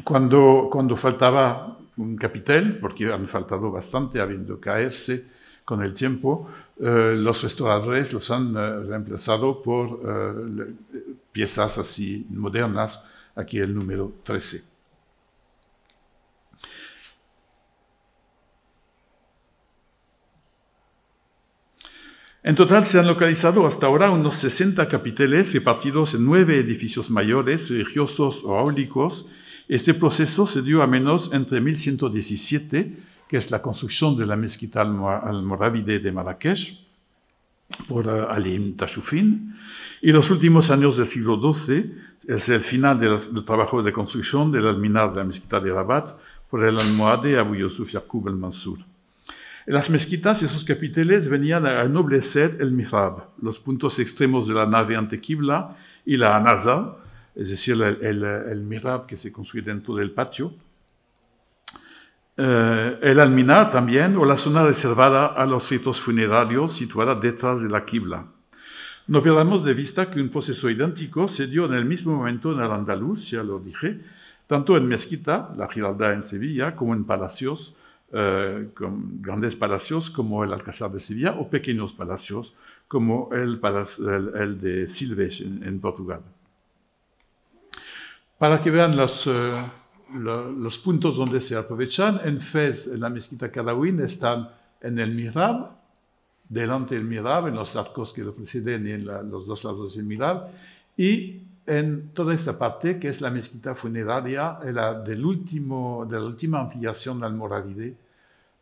[0.03, 5.25] Cuando, cuando faltaba un capitel, porque han faltado bastante, habiendo caerse
[5.63, 6.49] con el tiempo,
[6.79, 10.73] eh, los restauradores los han eh, reemplazado por eh,
[11.31, 13.01] piezas así modernas,
[13.35, 14.76] aquí el número 13.
[22.43, 27.69] En total se han localizado hasta ahora unos 60 capiteles repartidos en nueve edificios mayores,
[27.69, 29.25] religiosos o áulicos.
[29.67, 34.81] Este proceso se dio a menos entre 1117, que es la construcción de la mezquita
[34.81, 36.87] almorávide de Marrakech,
[37.89, 39.55] por uh, Alim Tashufin,
[40.01, 41.91] y los últimos años del siglo XII
[42.27, 46.17] es el final del, trabajo de construcción del alminar de la mezquita de Rabat
[46.49, 48.79] por el almohade Abu Yusuf Yaqub el-Mansur.
[49.67, 54.95] Las mezquitas, esos capiteles venían a ennoblecer el mihrab, los puntos extremos de la nave
[54.95, 56.95] ante Qibla y la anaza,
[57.35, 60.53] es decir, el, el, mihrab que se construye dentro del patio.
[62.37, 67.67] Eh, el alminar también, o la zona reservada a los ritos funerarios situada detrás de
[67.67, 68.25] la Qibla.
[69.07, 72.61] No perdamos de vista que un proceso idéntico se dio en el mismo momento en
[72.61, 73.99] el Andaluz, ya lo dije,
[74.47, 77.75] tanto en Mezquita, la Giralda en Sevilla, como en Palacios,
[78.13, 82.53] eh, con grandes palacios como el Alcázar de Sevilla o pequeños palacios
[82.87, 83.59] como el,
[84.61, 86.21] de Silves en, Portugal.
[88.37, 89.51] Para que vean los, eh,
[90.13, 95.71] los puntos donde se aprovechan, en Fez, en la mezquita Cadawin, están en el mihrab,
[96.47, 100.05] delante del mihrab, en los arcos que lo preceden y en los dos lados del
[100.05, 100.47] mihrab,
[100.95, 106.25] y en toda esta parte, que es la mezquita funeraria la, del último, de la
[106.25, 107.93] última ampliación del Almoravide,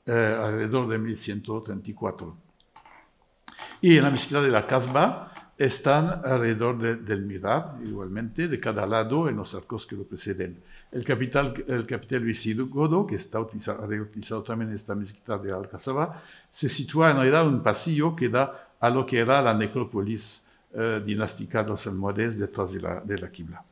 [0.08, 2.36] eh, alrededor de 1134.
[3.82, 9.30] Y en la mezquita de la Casbah están alrededor del Mirab, igualmente, de cada lado
[9.30, 10.58] en los arcos que lo preceden.
[10.92, 16.24] El capital, el capitel visigodo, que está utilizado, reutilizado también en esta mezquita de Alcazaba,
[16.52, 20.45] se sitúa en realidad en un pasillo que da a lo que era la necrópolis
[20.76, 23.64] eh, de los almohades detrás de la, de la Qibla.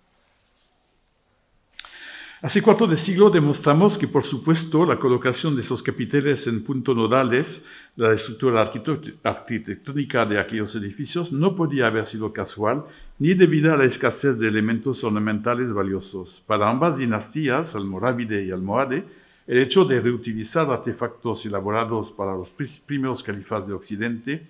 [2.41, 6.93] Hace cuatro de siglo demostramos que, por supuesto, la colocación de esos capiteles en puntos
[6.93, 7.63] nodales
[7.95, 8.69] de la estructura
[9.23, 12.83] arquitectónica de aquellos edificios no podía haber sido casual
[13.17, 16.43] ni debido a la escasez de elementos ornamentales valiosos.
[16.45, 19.05] Para ambas dinastías, almorávide y almohade,
[19.47, 24.47] el hecho de reutilizar artefactos elaborados para los primeros califas de Occidente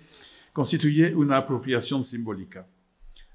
[0.54, 2.66] constituye una apropiación simbólica.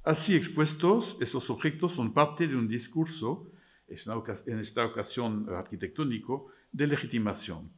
[0.04, 3.52] Así expuestos, esos objetos son parte de un discurso,
[3.88, 7.70] en esta ocasión arquitectónico, de legitimación.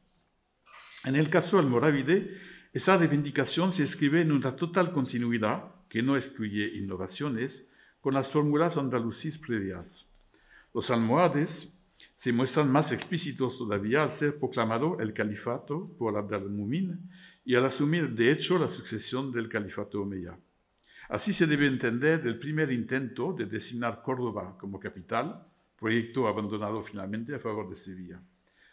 [1.03, 2.37] En el caso del Morávide,
[2.71, 7.67] esa reivindicación se escribe en una total continuidad, que no excluye innovaciones,
[7.99, 10.05] con las fórmulas andalusíes previas.
[10.71, 11.81] Los almohades
[12.15, 17.09] se muestran más explícitos todavía al ser proclamado el califato por Abd al-Mumin
[17.43, 20.37] y al asumir de hecho la sucesión del califato omeya.
[21.09, 25.45] Así se debe entender el primer intento de designar Córdoba como capital,
[25.77, 28.21] proyecto abandonado finalmente a favor de Sevilla.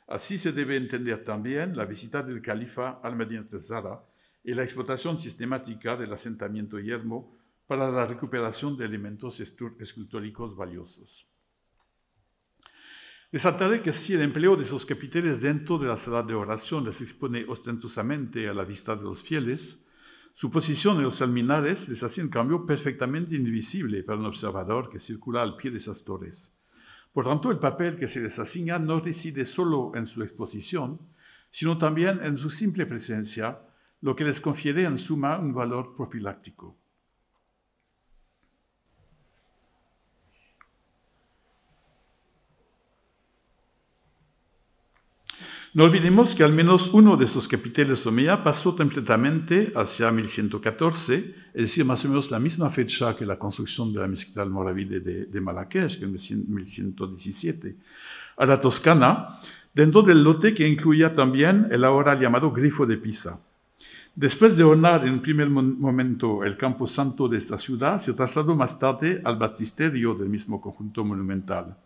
[0.07, 4.01] Así se debe entender también la visita del califa al Medina Zara
[4.45, 11.28] y la explotación sistemática del asentamiento yermo para la recuperación de elementos escultóricos valiosos.
[13.31, 17.03] Resaltaré que si el empleo de esos capiteles dentro de la sala de oración les
[17.03, 19.85] expone ostentosamente a la vista de los fieles,
[20.33, 24.99] su posición en los alminares les hace en cambio perfectamente invisible para un observador que
[24.99, 26.55] circula al pie de esas torres.
[27.13, 30.99] Por tanto, el papel que se les asigna no reside solo en su exposición,
[31.51, 33.59] sino también en su simple presencia,
[34.01, 36.78] lo que les confiere en suma un valor profiláctico.
[45.75, 51.63] No olvidemos que al menos uno de esos capiteles Omeya pasó completamente hacia 1114, es
[51.63, 55.27] decir, más o menos la misma fecha que la construcción de la mezquita almoravide de,
[55.27, 57.77] de Marrakech, que en 1117,
[58.39, 59.41] a la Toscana,
[59.75, 63.45] dentro del lote que incluía también el ahora llamado Grifo de Pisa.
[64.15, 68.79] Después de ornar en primer momento el campo santo de esta ciudad, se trasladó más
[68.79, 71.77] tarde al baptisterio del mismo conjunto monumental.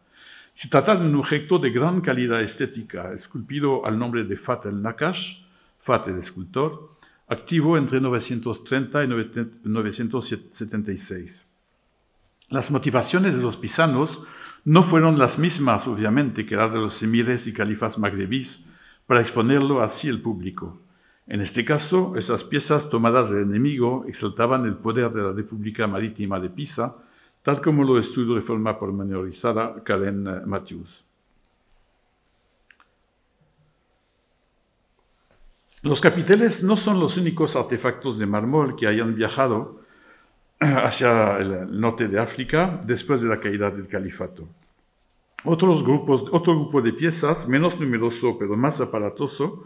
[0.55, 4.83] Se trata de un objeto de gran calidad estética, esculpido al nombre de Fat el
[4.83, 5.43] Nakash,
[5.81, 6.93] Fat el escultor,
[7.27, 9.09] activo entre 930 y
[9.65, 11.47] 976.
[12.51, 14.25] Las motivaciones de los pisanos
[14.65, 18.67] no fueron las mismas, obviamente, que las de los emires y califas magrebíes
[19.07, 20.83] para exponerlo así al público.
[21.27, 26.39] En este caso, estas piezas tomadas del enemigo exaltaban el poder de la República Marítima
[26.41, 27.03] de Pisa,
[27.43, 31.05] tal como lo estudió de forma pormenorizada Karen eh, Matthews.
[35.83, 39.83] Los capiteles no son los únicos artefactos de mármol que hayan viajado
[40.61, 44.49] hacia el norte de África después de la caída del califato.
[45.45, 49.65] Otros grupos, otro grupo de piezas, menos numeroso pero más aparatoso,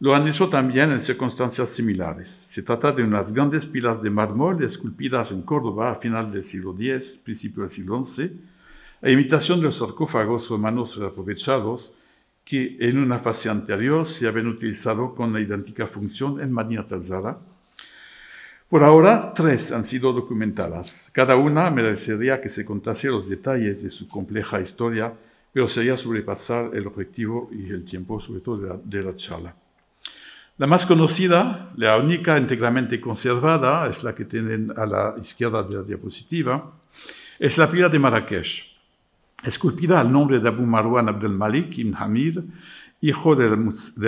[0.00, 2.44] lo han hecho también en circunstancias similares.
[2.46, 6.76] Se trata de unas grandes pilas de mármol esculpidas en Córdoba a final del siglo
[6.78, 8.30] X, principio del siglo XI,
[9.02, 11.92] a imitación de los sarcófagos romanos reaprovechados
[12.44, 17.38] que en una fase anterior se habían utilizado con la idéntica función en Madinat Talzara.
[18.68, 21.10] Por ahora, tres han sido documentadas.
[21.12, 25.12] Cada una merecería que se contase los detalles de su compleja historia,
[25.52, 29.54] pero sería sobrepasar el objetivo y el tiempo, sobre todo de la, de la charla.
[30.58, 35.76] La más conocida, la única íntegramente conservada, es la que tienen a la izquierda de
[35.76, 36.72] la diapositiva,
[37.38, 38.66] es la pila de Marrakech,
[39.44, 42.40] esculpida al nombre de Abu Marwan Abdel Malik ibn Hamid,
[43.00, 43.46] hijo de,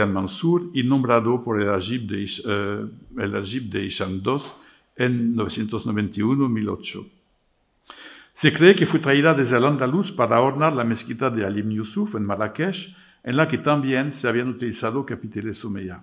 [0.02, 4.38] Al-Mansur y nombrado por el Ajib de, uh, el de Isham II
[4.96, 7.08] en 991-1008.
[8.34, 11.70] Se cree que fue traída desde el Andaluz para adornar la mezquita de Ali ibn
[11.70, 16.02] Yusuf en Marrakech, en la que también se habían utilizado capiteles omeya.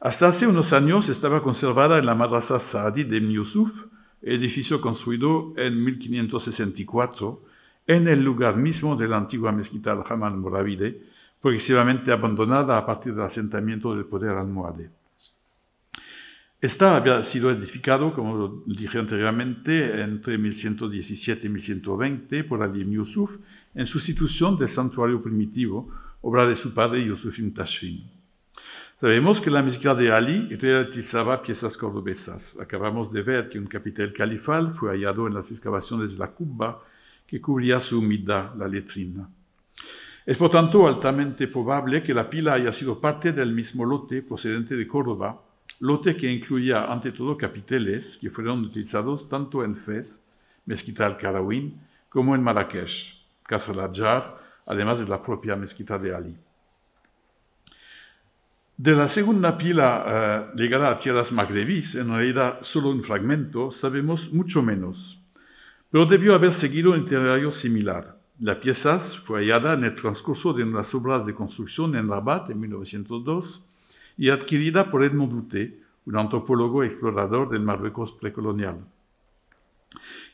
[0.00, 3.86] Hasta hace unos años estaba conservada en la Madrasa Saadi de Yusuf,
[4.20, 7.42] edificio construido en 1564
[7.86, 11.00] en el lugar mismo de la antigua mezquita al-Haman Moravide,
[11.40, 14.90] progresivamente abandonada a partir del asentamiento del poder almohade.
[16.60, 23.38] Esta había sido edificado, como dije anteriormente, entre 1117 y 1120 por Ali Yusuf
[23.74, 25.90] en sustitución del santuario primitivo,
[26.20, 28.15] obra de su padre Yusuf Tashfin.
[28.98, 32.56] Sabemos que la mezquita de Ali reutilizaba piezas cordobesas.
[32.58, 36.82] Acabamos de ver que un capitel califal fue hallado en las excavaciones de la cubba
[37.26, 39.28] que cubría su humildad, la letrina.
[40.24, 44.74] Es por tanto altamente probable que la pila haya sido parte del mismo lote procedente
[44.76, 45.42] de Córdoba,
[45.80, 50.18] lote que incluía ante todo capiteles que fueron utilizados tanto en Fez,
[50.64, 51.78] mezquita al-Karawin,
[52.08, 56.45] como en Marrakech, Casa Lajar, además de la propia mezquita de Ali.
[58.78, 64.30] De la segunda pila uh, ligada a tierras magrebíes, en realidad solo un fragmento, sabemos
[64.34, 65.18] mucho menos,
[65.90, 68.18] pero debió haber seguido un itinerario similar.
[68.38, 72.60] La pieza fue hallada en el transcurso de unas obras de construcción en Rabat en
[72.60, 73.64] 1902
[74.18, 78.80] y adquirida por Edmond Douté, un antropólogo explorador del Marruecos precolonial,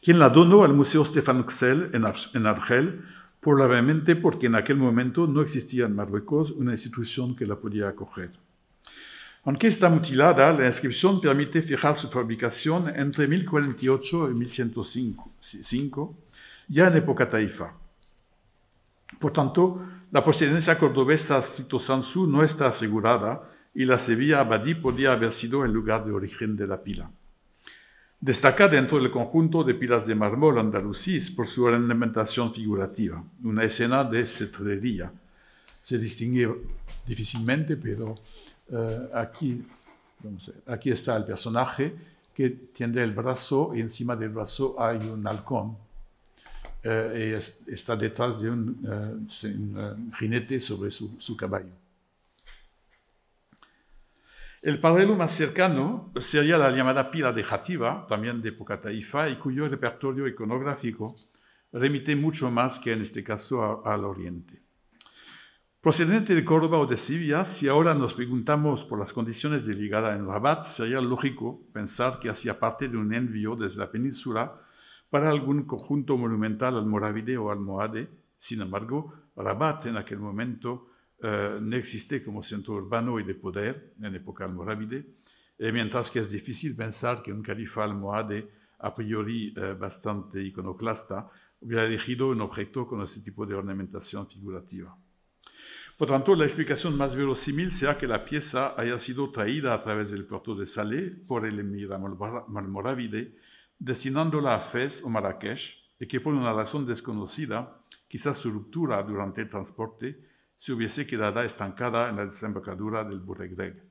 [0.02, 3.04] quien la donó al Museo Stéphane Xel en, Ar en Argel
[3.42, 8.30] probablemente porque en aquel momento no existía en Marruecos una institución que la podía acoger.
[9.44, 16.14] Aunque está mutilada, la inscripción permite fijar su fabricación entre 1048 y 1105,
[16.68, 17.72] ya en época taifa.
[19.18, 19.82] Por tanto,
[20.12, 25.64] la procedencia cordobesa Cito Sansu no está asegurada y la Sevilla Abadí podía haber sido
[25.64, 27.10] el lugar de origen de la pila.
[28.22, 34.04] Destaca dentro del conjunto de pilas de mármol andalusíes por su ornamentación figurativa, una escena
[34.04, 35.10] de cetrería.
[35.82, 36.48] Se distingue
[37.04, 38.16] difícilmente, pero
[38.70, 39.66] eh, aquí,
[40.68, 41.96] aquí está el personaje
[42.32, 45.76] que tiende el brazo y encima del brazo hay un halcón.
[46.80, 51.81] Eh, está detrás de un, uh, jinete sobre su, caballo.
[54.62, 59.34] El paralelo más cercano sería la llamada pila de Jativa, también de época taifa, y
[59.34, 61.16] cuyo repertorio iconográfico
[61.72, 64.62] remite mucho más que en este caso al oriente.
[65.80, 70.14] Procedente de Córdoba o de Sevilla, si ahora nos preguntamos por las condiciones de llegada
[70.14, 74.60] en Rabat, sería lógico pensar que hacía parte de un envío desde la península
[75.10, 78.10] para algún conjunto monumental almorávide o almohade.
[78.38, 80.91] Sin embargo, Rabat en aquel momento
[81.22, 85.06] eh, no existe como centro urbano y de poder en época almorávide,
[85.56, 88.50] eh, mientras que es difícil pensar que un califa almohade,
[88.80, 94.96] a priori eh, bastante iconoclasta, hubiera elegido un objeto con ese tipo de ornamentación figurativa.
[95.96, 100.10] Por tanto, la explicación más verosímil sea que la pieza haya sido traída a través
[100.10, 103.36] del puerto de Salé por el emir almorávide,
[103.78, 109.42] destinándola a Fez o Marrakech, y que por una razón desconocida, quizás su ruptura durante
[109.42, 110.31] el transporte,
[110.62, 113.82] se hubiese quedado estancada en la desembocadura del Buregreg.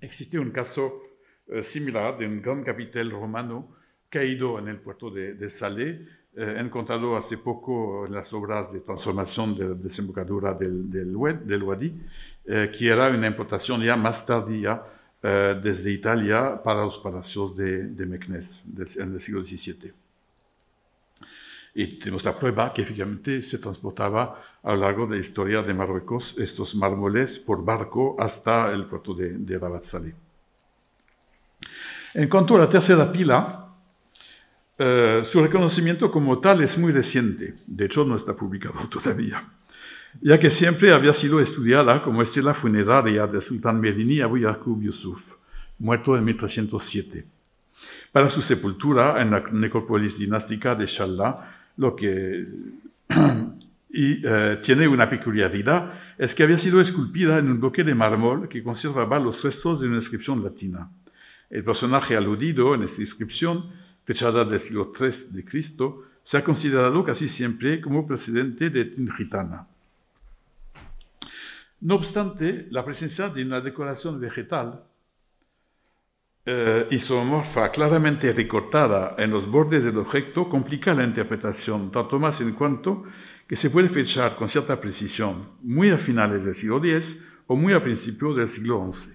[0.00, 1.02] Existe un caso
[1.48, 3.76] eh, similar de un gran capitel romano
[4.08, 8.80] caído en el puerto de, de Salé, eh, encontrado hace poco en las obras de
[8.80, 11.14] transformación de la desembocadura del, del,
[11.46, 11.92] del Wadi,
[12.46, 14.82] eh, que era una importación ya más tardía
[15.22, 18.64] eh, desde Italia para los palacios de, de Meknes
[18.96, 20.05] en el siglo XVII.
[21.78, 25.74] Y tenemos la prueba que efectivamente se transportaba a lo largo de la historia de
[25.74, 30.14] Marruecos estos mármoles por barco hasta el puerto de, de Rabat Saleh.
[32.14, 33.74] En cuanto a la tercera pila,
[34.78, 39.46] eh, su reconocimiento como tal es muy reciente, de hecho no está publicado todavía,
[40.22, 45.34] ya que siempre había sido estudiada como estela funeraria del sultán Medini Abu Yaqub Yusuf,
[45.78, 47.26] muerto en 1307.
[48.12, 52.46] Para su sepultura en la necrópolis dinástica de Shallah, lo que
[53.90, 58.48] y, eh, tiene una peculiaridad es que había sido esculpida en un bloque de mármol
[58.48, 60.90] que conservaba los restos de una inscripción latina.
[61.50, 63.70] El personaje aludido en esta inscripción
[64.06, 69.66] fechada del siglo III de Cristo, se ha considerado casi siempre como procedente de Tingitana.
[71.80, 74.84] No obstante, la presencia de una decoración vegetal
[76.48, 82.52] eh, isomorfa claramente recortada en los bordes del objeto complica la interpretación, tanto más en
[82.52, 83.02] cuanto
[83.48, 87.72] que se puede fechar con cierta precisión muy a finales del siglo X o muy
[87.72, 89.10] a principios del siglo XI.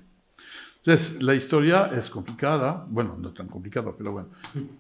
[0.84, 4.30] Entonces, la historia es complicada, bueno, no tan complicada, pero bueno.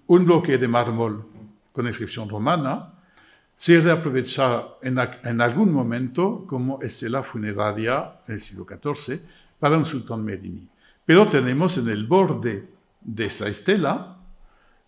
[0.08, 1.24] Un bloque de mármol
[1.72, 2.95] con inscripción romana
[3.56, 9.22] se reaprovecha en, en algún momento como estela funeraria del siglo XIV
[9.58, 10.71] para un sultán Medini.
[11.06, 12.68] Pero tenemos en el borde
[13.02, 14.18] de esa estela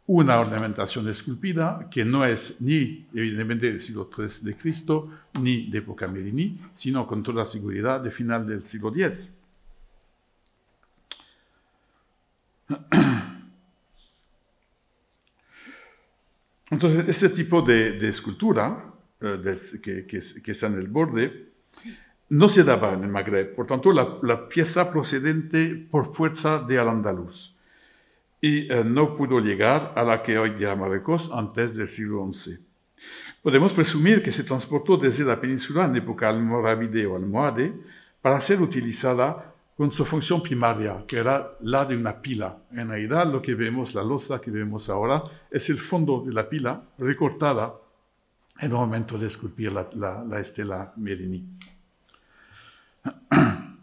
[0.05, 5.09] una ornamentación esculpida que no es ni evidentemente del siglo III de Cristo
[5.39, 9.33] ni de época Medini, sino con toda seguridad de final del siglo X.
[16.69, 18.91] Entonces, este tipo de, escultura
[19.21, 21.53] eh, que, está en el borde
[22.29, 27.55] no se daba en el Magreb, por tanto, la, pieza procedente por fuerza de Al-Andalus
[28.41, 32.57] y eh, no pudo llegar a la que hoy llama Marruecos antes del siglo XI.
[33.41, 37.73] Podemos presumir que se transportó desde la península en época almorávide o almohade
[38.21, 42.57] para ser utilizada con su función primaria, que era la de una pila.
[42.71, 46.47] En realidad lo que vemos, la losa que vemos ahora, es el fondo de la
[46.47, 47.73] pila recortada
[48.59, 51.45] en el momento de esculpir la, estela Merini.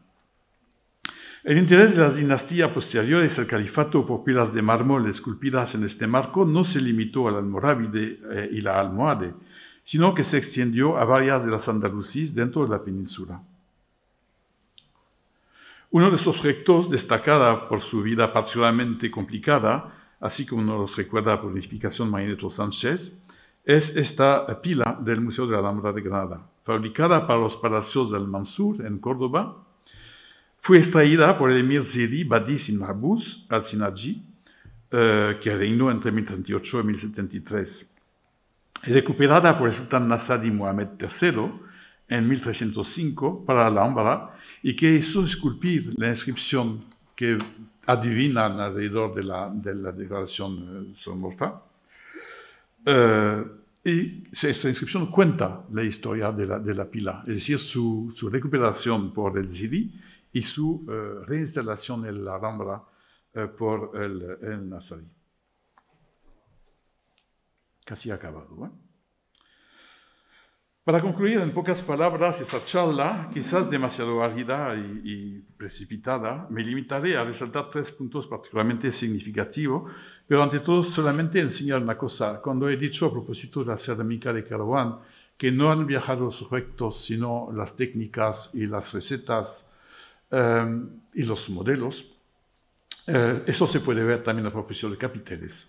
[1.42, 6.06] El interés de las dinastías posteriores al califato por pilas de mármol esculpidas en este
[6.06, 9.32] marco no se limitó al almorávide eh, y la almohade,
[9.84, 13.42] sino que se extendió a varias de las andalusíes dentro de la península.
[15.92, 21.50] Uno de esos rectos, destacada por su vida particularmente complicada, así como nos recuerda la
[21.50, 23.12] edificación Magneto Sánchez,
[23.64, 26.46] es esta pila del Museo de la Alhambra de Granada.
[26.70, 29.66] Fabricada para los palacios del Mansur en Córdoba,
[30.58, 34.22] fue extraída por el emir Zedi Badi Sin Mahbus al-Sinaji,
[34.92, 37.90] eh, que reinó entre 1038 y 1073,
[38.86, 41.50] y recuperada por el sultán Nasadi Mohamed III
[42.06, 46.84] en 1305 para la Alhambra y que hizo esculpir la inscripción
[47.16, 47.36] que
[47.86, 51.62] adivinan alrededor de la, de la declaración Somorfa.
[53.84, 58.28] Y esta inscripción cuenta la historia de la, de la pila, es decir, su, su,
[58.28, 59.94] recuperación por el Zidi
[60.32, 60.86] y su
[61.26, 62.82] reinstalación en la Alhambra
[63.56, 65.08] por el, el Nazarí.
[67.84, 68.66] Casi acabado.
[68.66, 68.70] ¿eh?
[70.84, 77.22] Para concluir en pocas palabras esta charla, quizás demasiado árida y, precipitada, me limitaré a
[77.22, 79.92] resaltar tres puntos particularmente significativos,
[80.30, 82.40] pero ante todo solamente enseñar una cosa.
[82.40, 85.00] Cuando he dicho a propósito de la cerámica de Caravan
[85.36, 89.66] que no han viajado los objetos, sino las técnicas y las recetas
[90.30, 90.82] eh,
[91.14, 92.06] y los modelos,
[93.08, 95.68] eh, eso se puede ver también a propósito de capiteles.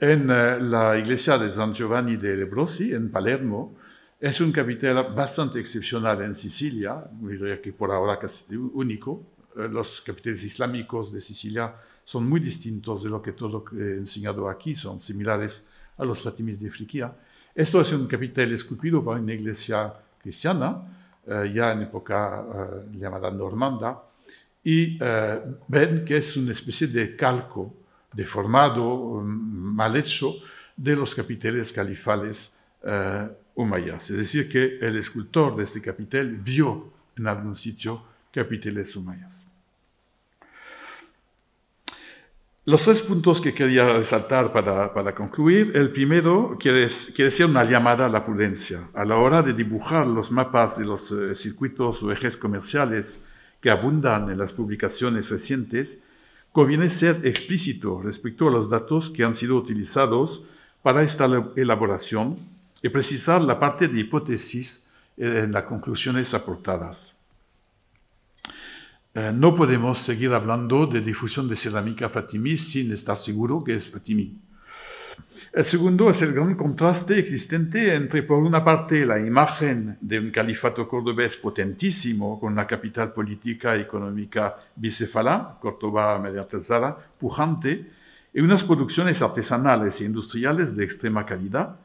[0.00, 3.76] En eh, la iglesia de San Giovanni de Lebrosi, en Palermo,
[4.18, 9.22] es un capitel bastante excepcional en Sicilia, diría que por ahora casi único.
[9.56, 11.72] Eh, los capiteles islámicos de Sicilia
[12.12, 15.62] son muy distintos de lo que todo he enseñado aquí, son similares
[15.96, 17.10] a los fatimis de Friquía.
[17.54, 20.68] Esto es un capitel esculpido por una iglesia cristiana,
[21.26, 24.02] eh, ya en época eh, llamada normanda,
[24.62, 24.98] y
[25.68, 27.74] ven que es una especie de calco
[28.12, 30.34] deformado, mm, mal hecho,
[30.76, 32.52] de los capiteles califales
[33.54, 38.02] es decir, que el escultor de este capitel vio en algún sitio
[38.32, 39.46] capiteles humayas.
[42.64, 47.64] Los tres puntos que quería resaltar para, para concluir, el primero quiere, quiere, ser una
[47.64, 48.88] llamada a la prudencia.
[48.94, 53.18] A la hora de dibujar los mapas de los eh, circuitos o ejes comerciales
[53.60, 56.04] que abundan en las publicaciones recientes,
[56.52, 60.44] conviene ser explícito respecto a los datos que han sido utilizados
[60.84, 62.36] para esta elaboración
[62.80, 67.16] y precisar la parte de hipótesis en las conclusiones aportadas.
[69.14, 73.90] Eh, no podemos seguir hablando de difusión de cerámica fatimí sin estar seguro que es
[73.90, 74.38] fatimí.
[75.52, 80.30] El segundo es el gran contraste existente entre, por una parte, la imagen de un
[80.30, 87.90] califato cordobés potentísimo, con una capital política y económica bicefala, Córdoba mediante Zara, pujante,
[88.32, 91.76] y unas producciones artesanales e industriales de extrema calidad,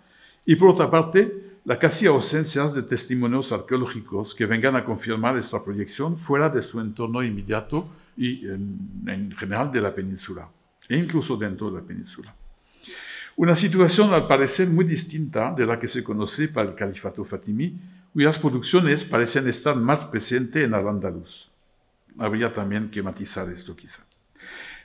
[0.45, 5.61] y por otra parte, la casi ausencia de testimonios arqueológicos que vengan a confirmar esta
[5.61, 10.47] proyección fuera de su entorno inmediato y en, general de la península,
[10.87, 12.33] e incluso dentro de la península.
[13.35, 17.77] Una situación al parecer muy distinta de la que se conoce para el califato fatimí,
[18.13, 21.51] cuyas producciones parecen estar más presentes en Al-Andalus.
[22.17, 23.99] Habría también que matizar esto quizá.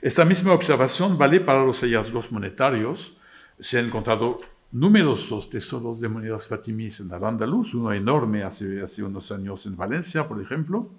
[0.01, 3.15] Esta misma observación vale para los hallazgos monetarios.
[3.61, 4.37] Se han encontrado
[4.73, 10.41] numerosos tesoros de monedas fatimíes en Al-Andalus, uno enorme hace, unos años en Valencia, por
[10.41, 10.89] ejemplo.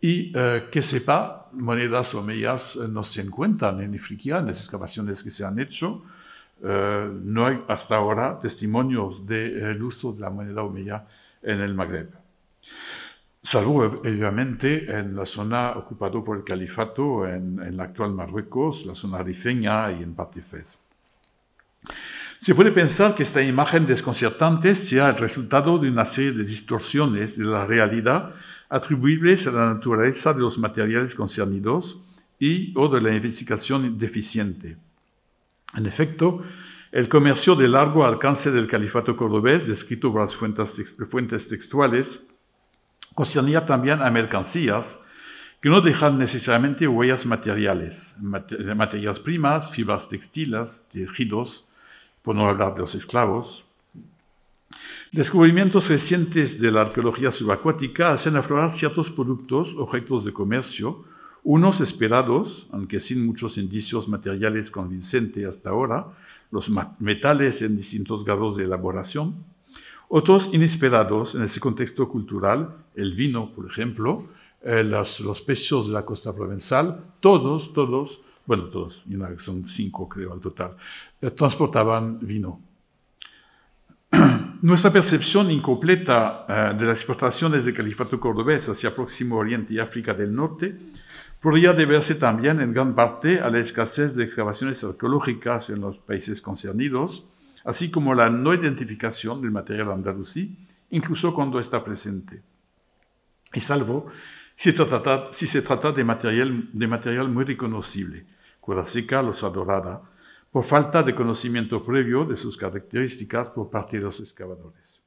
[0.00, 5.22] Y eh, que sepa, monedas omeyas eh, no se encuentran en Ifriquía, en las excavaciones
[5.22, 6.04] que se han hecho.
[6.62, 11.06] Eh, no hay hasta ahora testimonios del uso de la moneda omeya
[11.42, 12.10] en el Magreb.
[13.42, 18.94] Salvo, obviamente, en la zona ocupada por el califato, en, en el actual Marruecos, la
[18.94, 20.42] zona rifeña y en parte.
[22.40, 27.38] Se puede pensar que esta imagen desconcertante sea el resultado de una serie de distorsiones
[27.38, 28.34] de la realidad
[28.68, 32.00] atribuibles a la naturaleza de los materiales concernidos
[32.38, 34.76] y o de la investigación deficiente.
[35.74, 36.44] En efecto,
[36.92, 42.22] el comercio de largo alcance del califato cordobés, descrito por las fuentes, textuales,
[43.14, 44.98] concernía también a mercancías
[45.60, 51.65] que no dejan necesariamente huellas materiales, materias primas, fibras textiles, tejidos,
[52.26, 53.64] por no hablar de los esclavos.
[55.12, 61.04] Descubrimientos recientes de la arqueología subacuática hacen aflorar ciertos productos, objetos de comercio,
[61.44, 66.08] unos esperados, aunque sin muchos indicios materiales convincentes hasta ahora,
[66.50, 66.68] los
[66.98, 69.36] metales en distintos grados de elaboración,
[70.08, 74.24] otros inesperados en ese contexto cultural, el vino, por ejemplo,
[74.64, 79.02] eh, los, los de la costa provenzal, todos, todos bueno, todos,
[79.38, 80.76] son cinco creo al total,
[81.34, 82.60] transportaban vino.
[84.62, 90.14] Nuestra percepción incompleta eh, de las exportaciones del califato cordobés hacia Próximo Oriente y África
[90.14, 90.76] del Norte
[91.40, 96.40] podría deberse también en gran parte a la escasez de excavaciones arqueológicas en los países
[96.40, 97.26] concernidos,
[97.64, 100.56] así como la no identificación del material andalusí,
[100.90, 102.42] incluso cuando está presente.
[103.52, 104.10] Y salvo
[104.56, 108.24] si se trata, si se trata de, material, de material muy reconocible,
[108.86, 110.02] seca, losa dorada,
[110.56, 115.02] por falta de conocimiento previo de sus características por parte de los excavadores.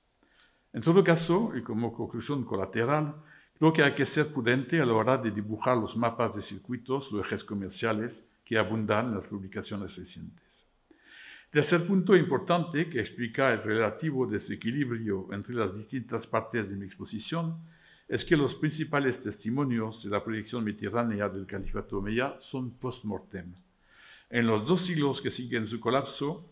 [0.74, 3.16] En todo caso, y como conclusión colateral,
[3.58, 7.12] Lo que hay que ser prudente a la hora de dibujar los mapas de circuitos
[7.12, 10.68] o ejes comerciales que abundan en las publicaciones recientes.
[11.50, 17.58] Tercer punto importante que explica el relativo desequilibrio entre las distintas partes de mi exposición
[18.08, 23.52] es que los principales testimonios de la proyección mediterránea del califato omeya son post-mortem.
[24.30, 26.48] En los dos siglos que siguen su colapso,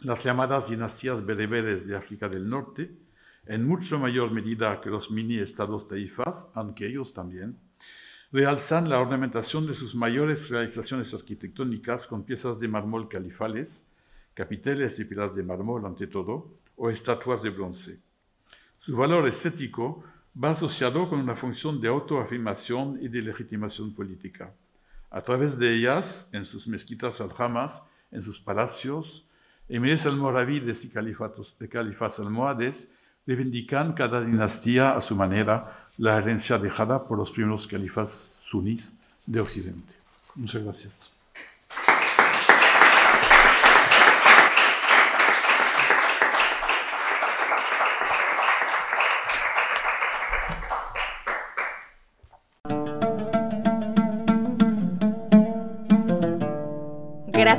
[0.00, 2.90] las llamadas dinastías bereberes de África del Norte,
[3.46, 7.58] en mucho mayor medida que los mini-estados taifas, aunque ellos también,
[8.32, 13.86] realzan la ornamentación de sus mayores realizaciones arquitectónicas con piezas de mármol califales,
[14.34, 17.98] capiteles y pilas de mármol ante todo, o estatuas de bronce.
[18.80, 20.02] Su valor estético
[20.42, 24.52] va asociado con una función de autoafirmación y de legitimación política.
[25.16, 27.80] A través de ellas, en sus mezquitas aljamas,
[28.12, 29.24] en sus palacios,
[29.66, 32.90] emires almoravides y califatos, califas almohades
[33.26, 38.92] reivindican cada dinastía a su manera la herencia dejada por los primeros califas sunís
[39.24, 39.94] de Occidente.
[40.34, 41.12] Muchas gracias.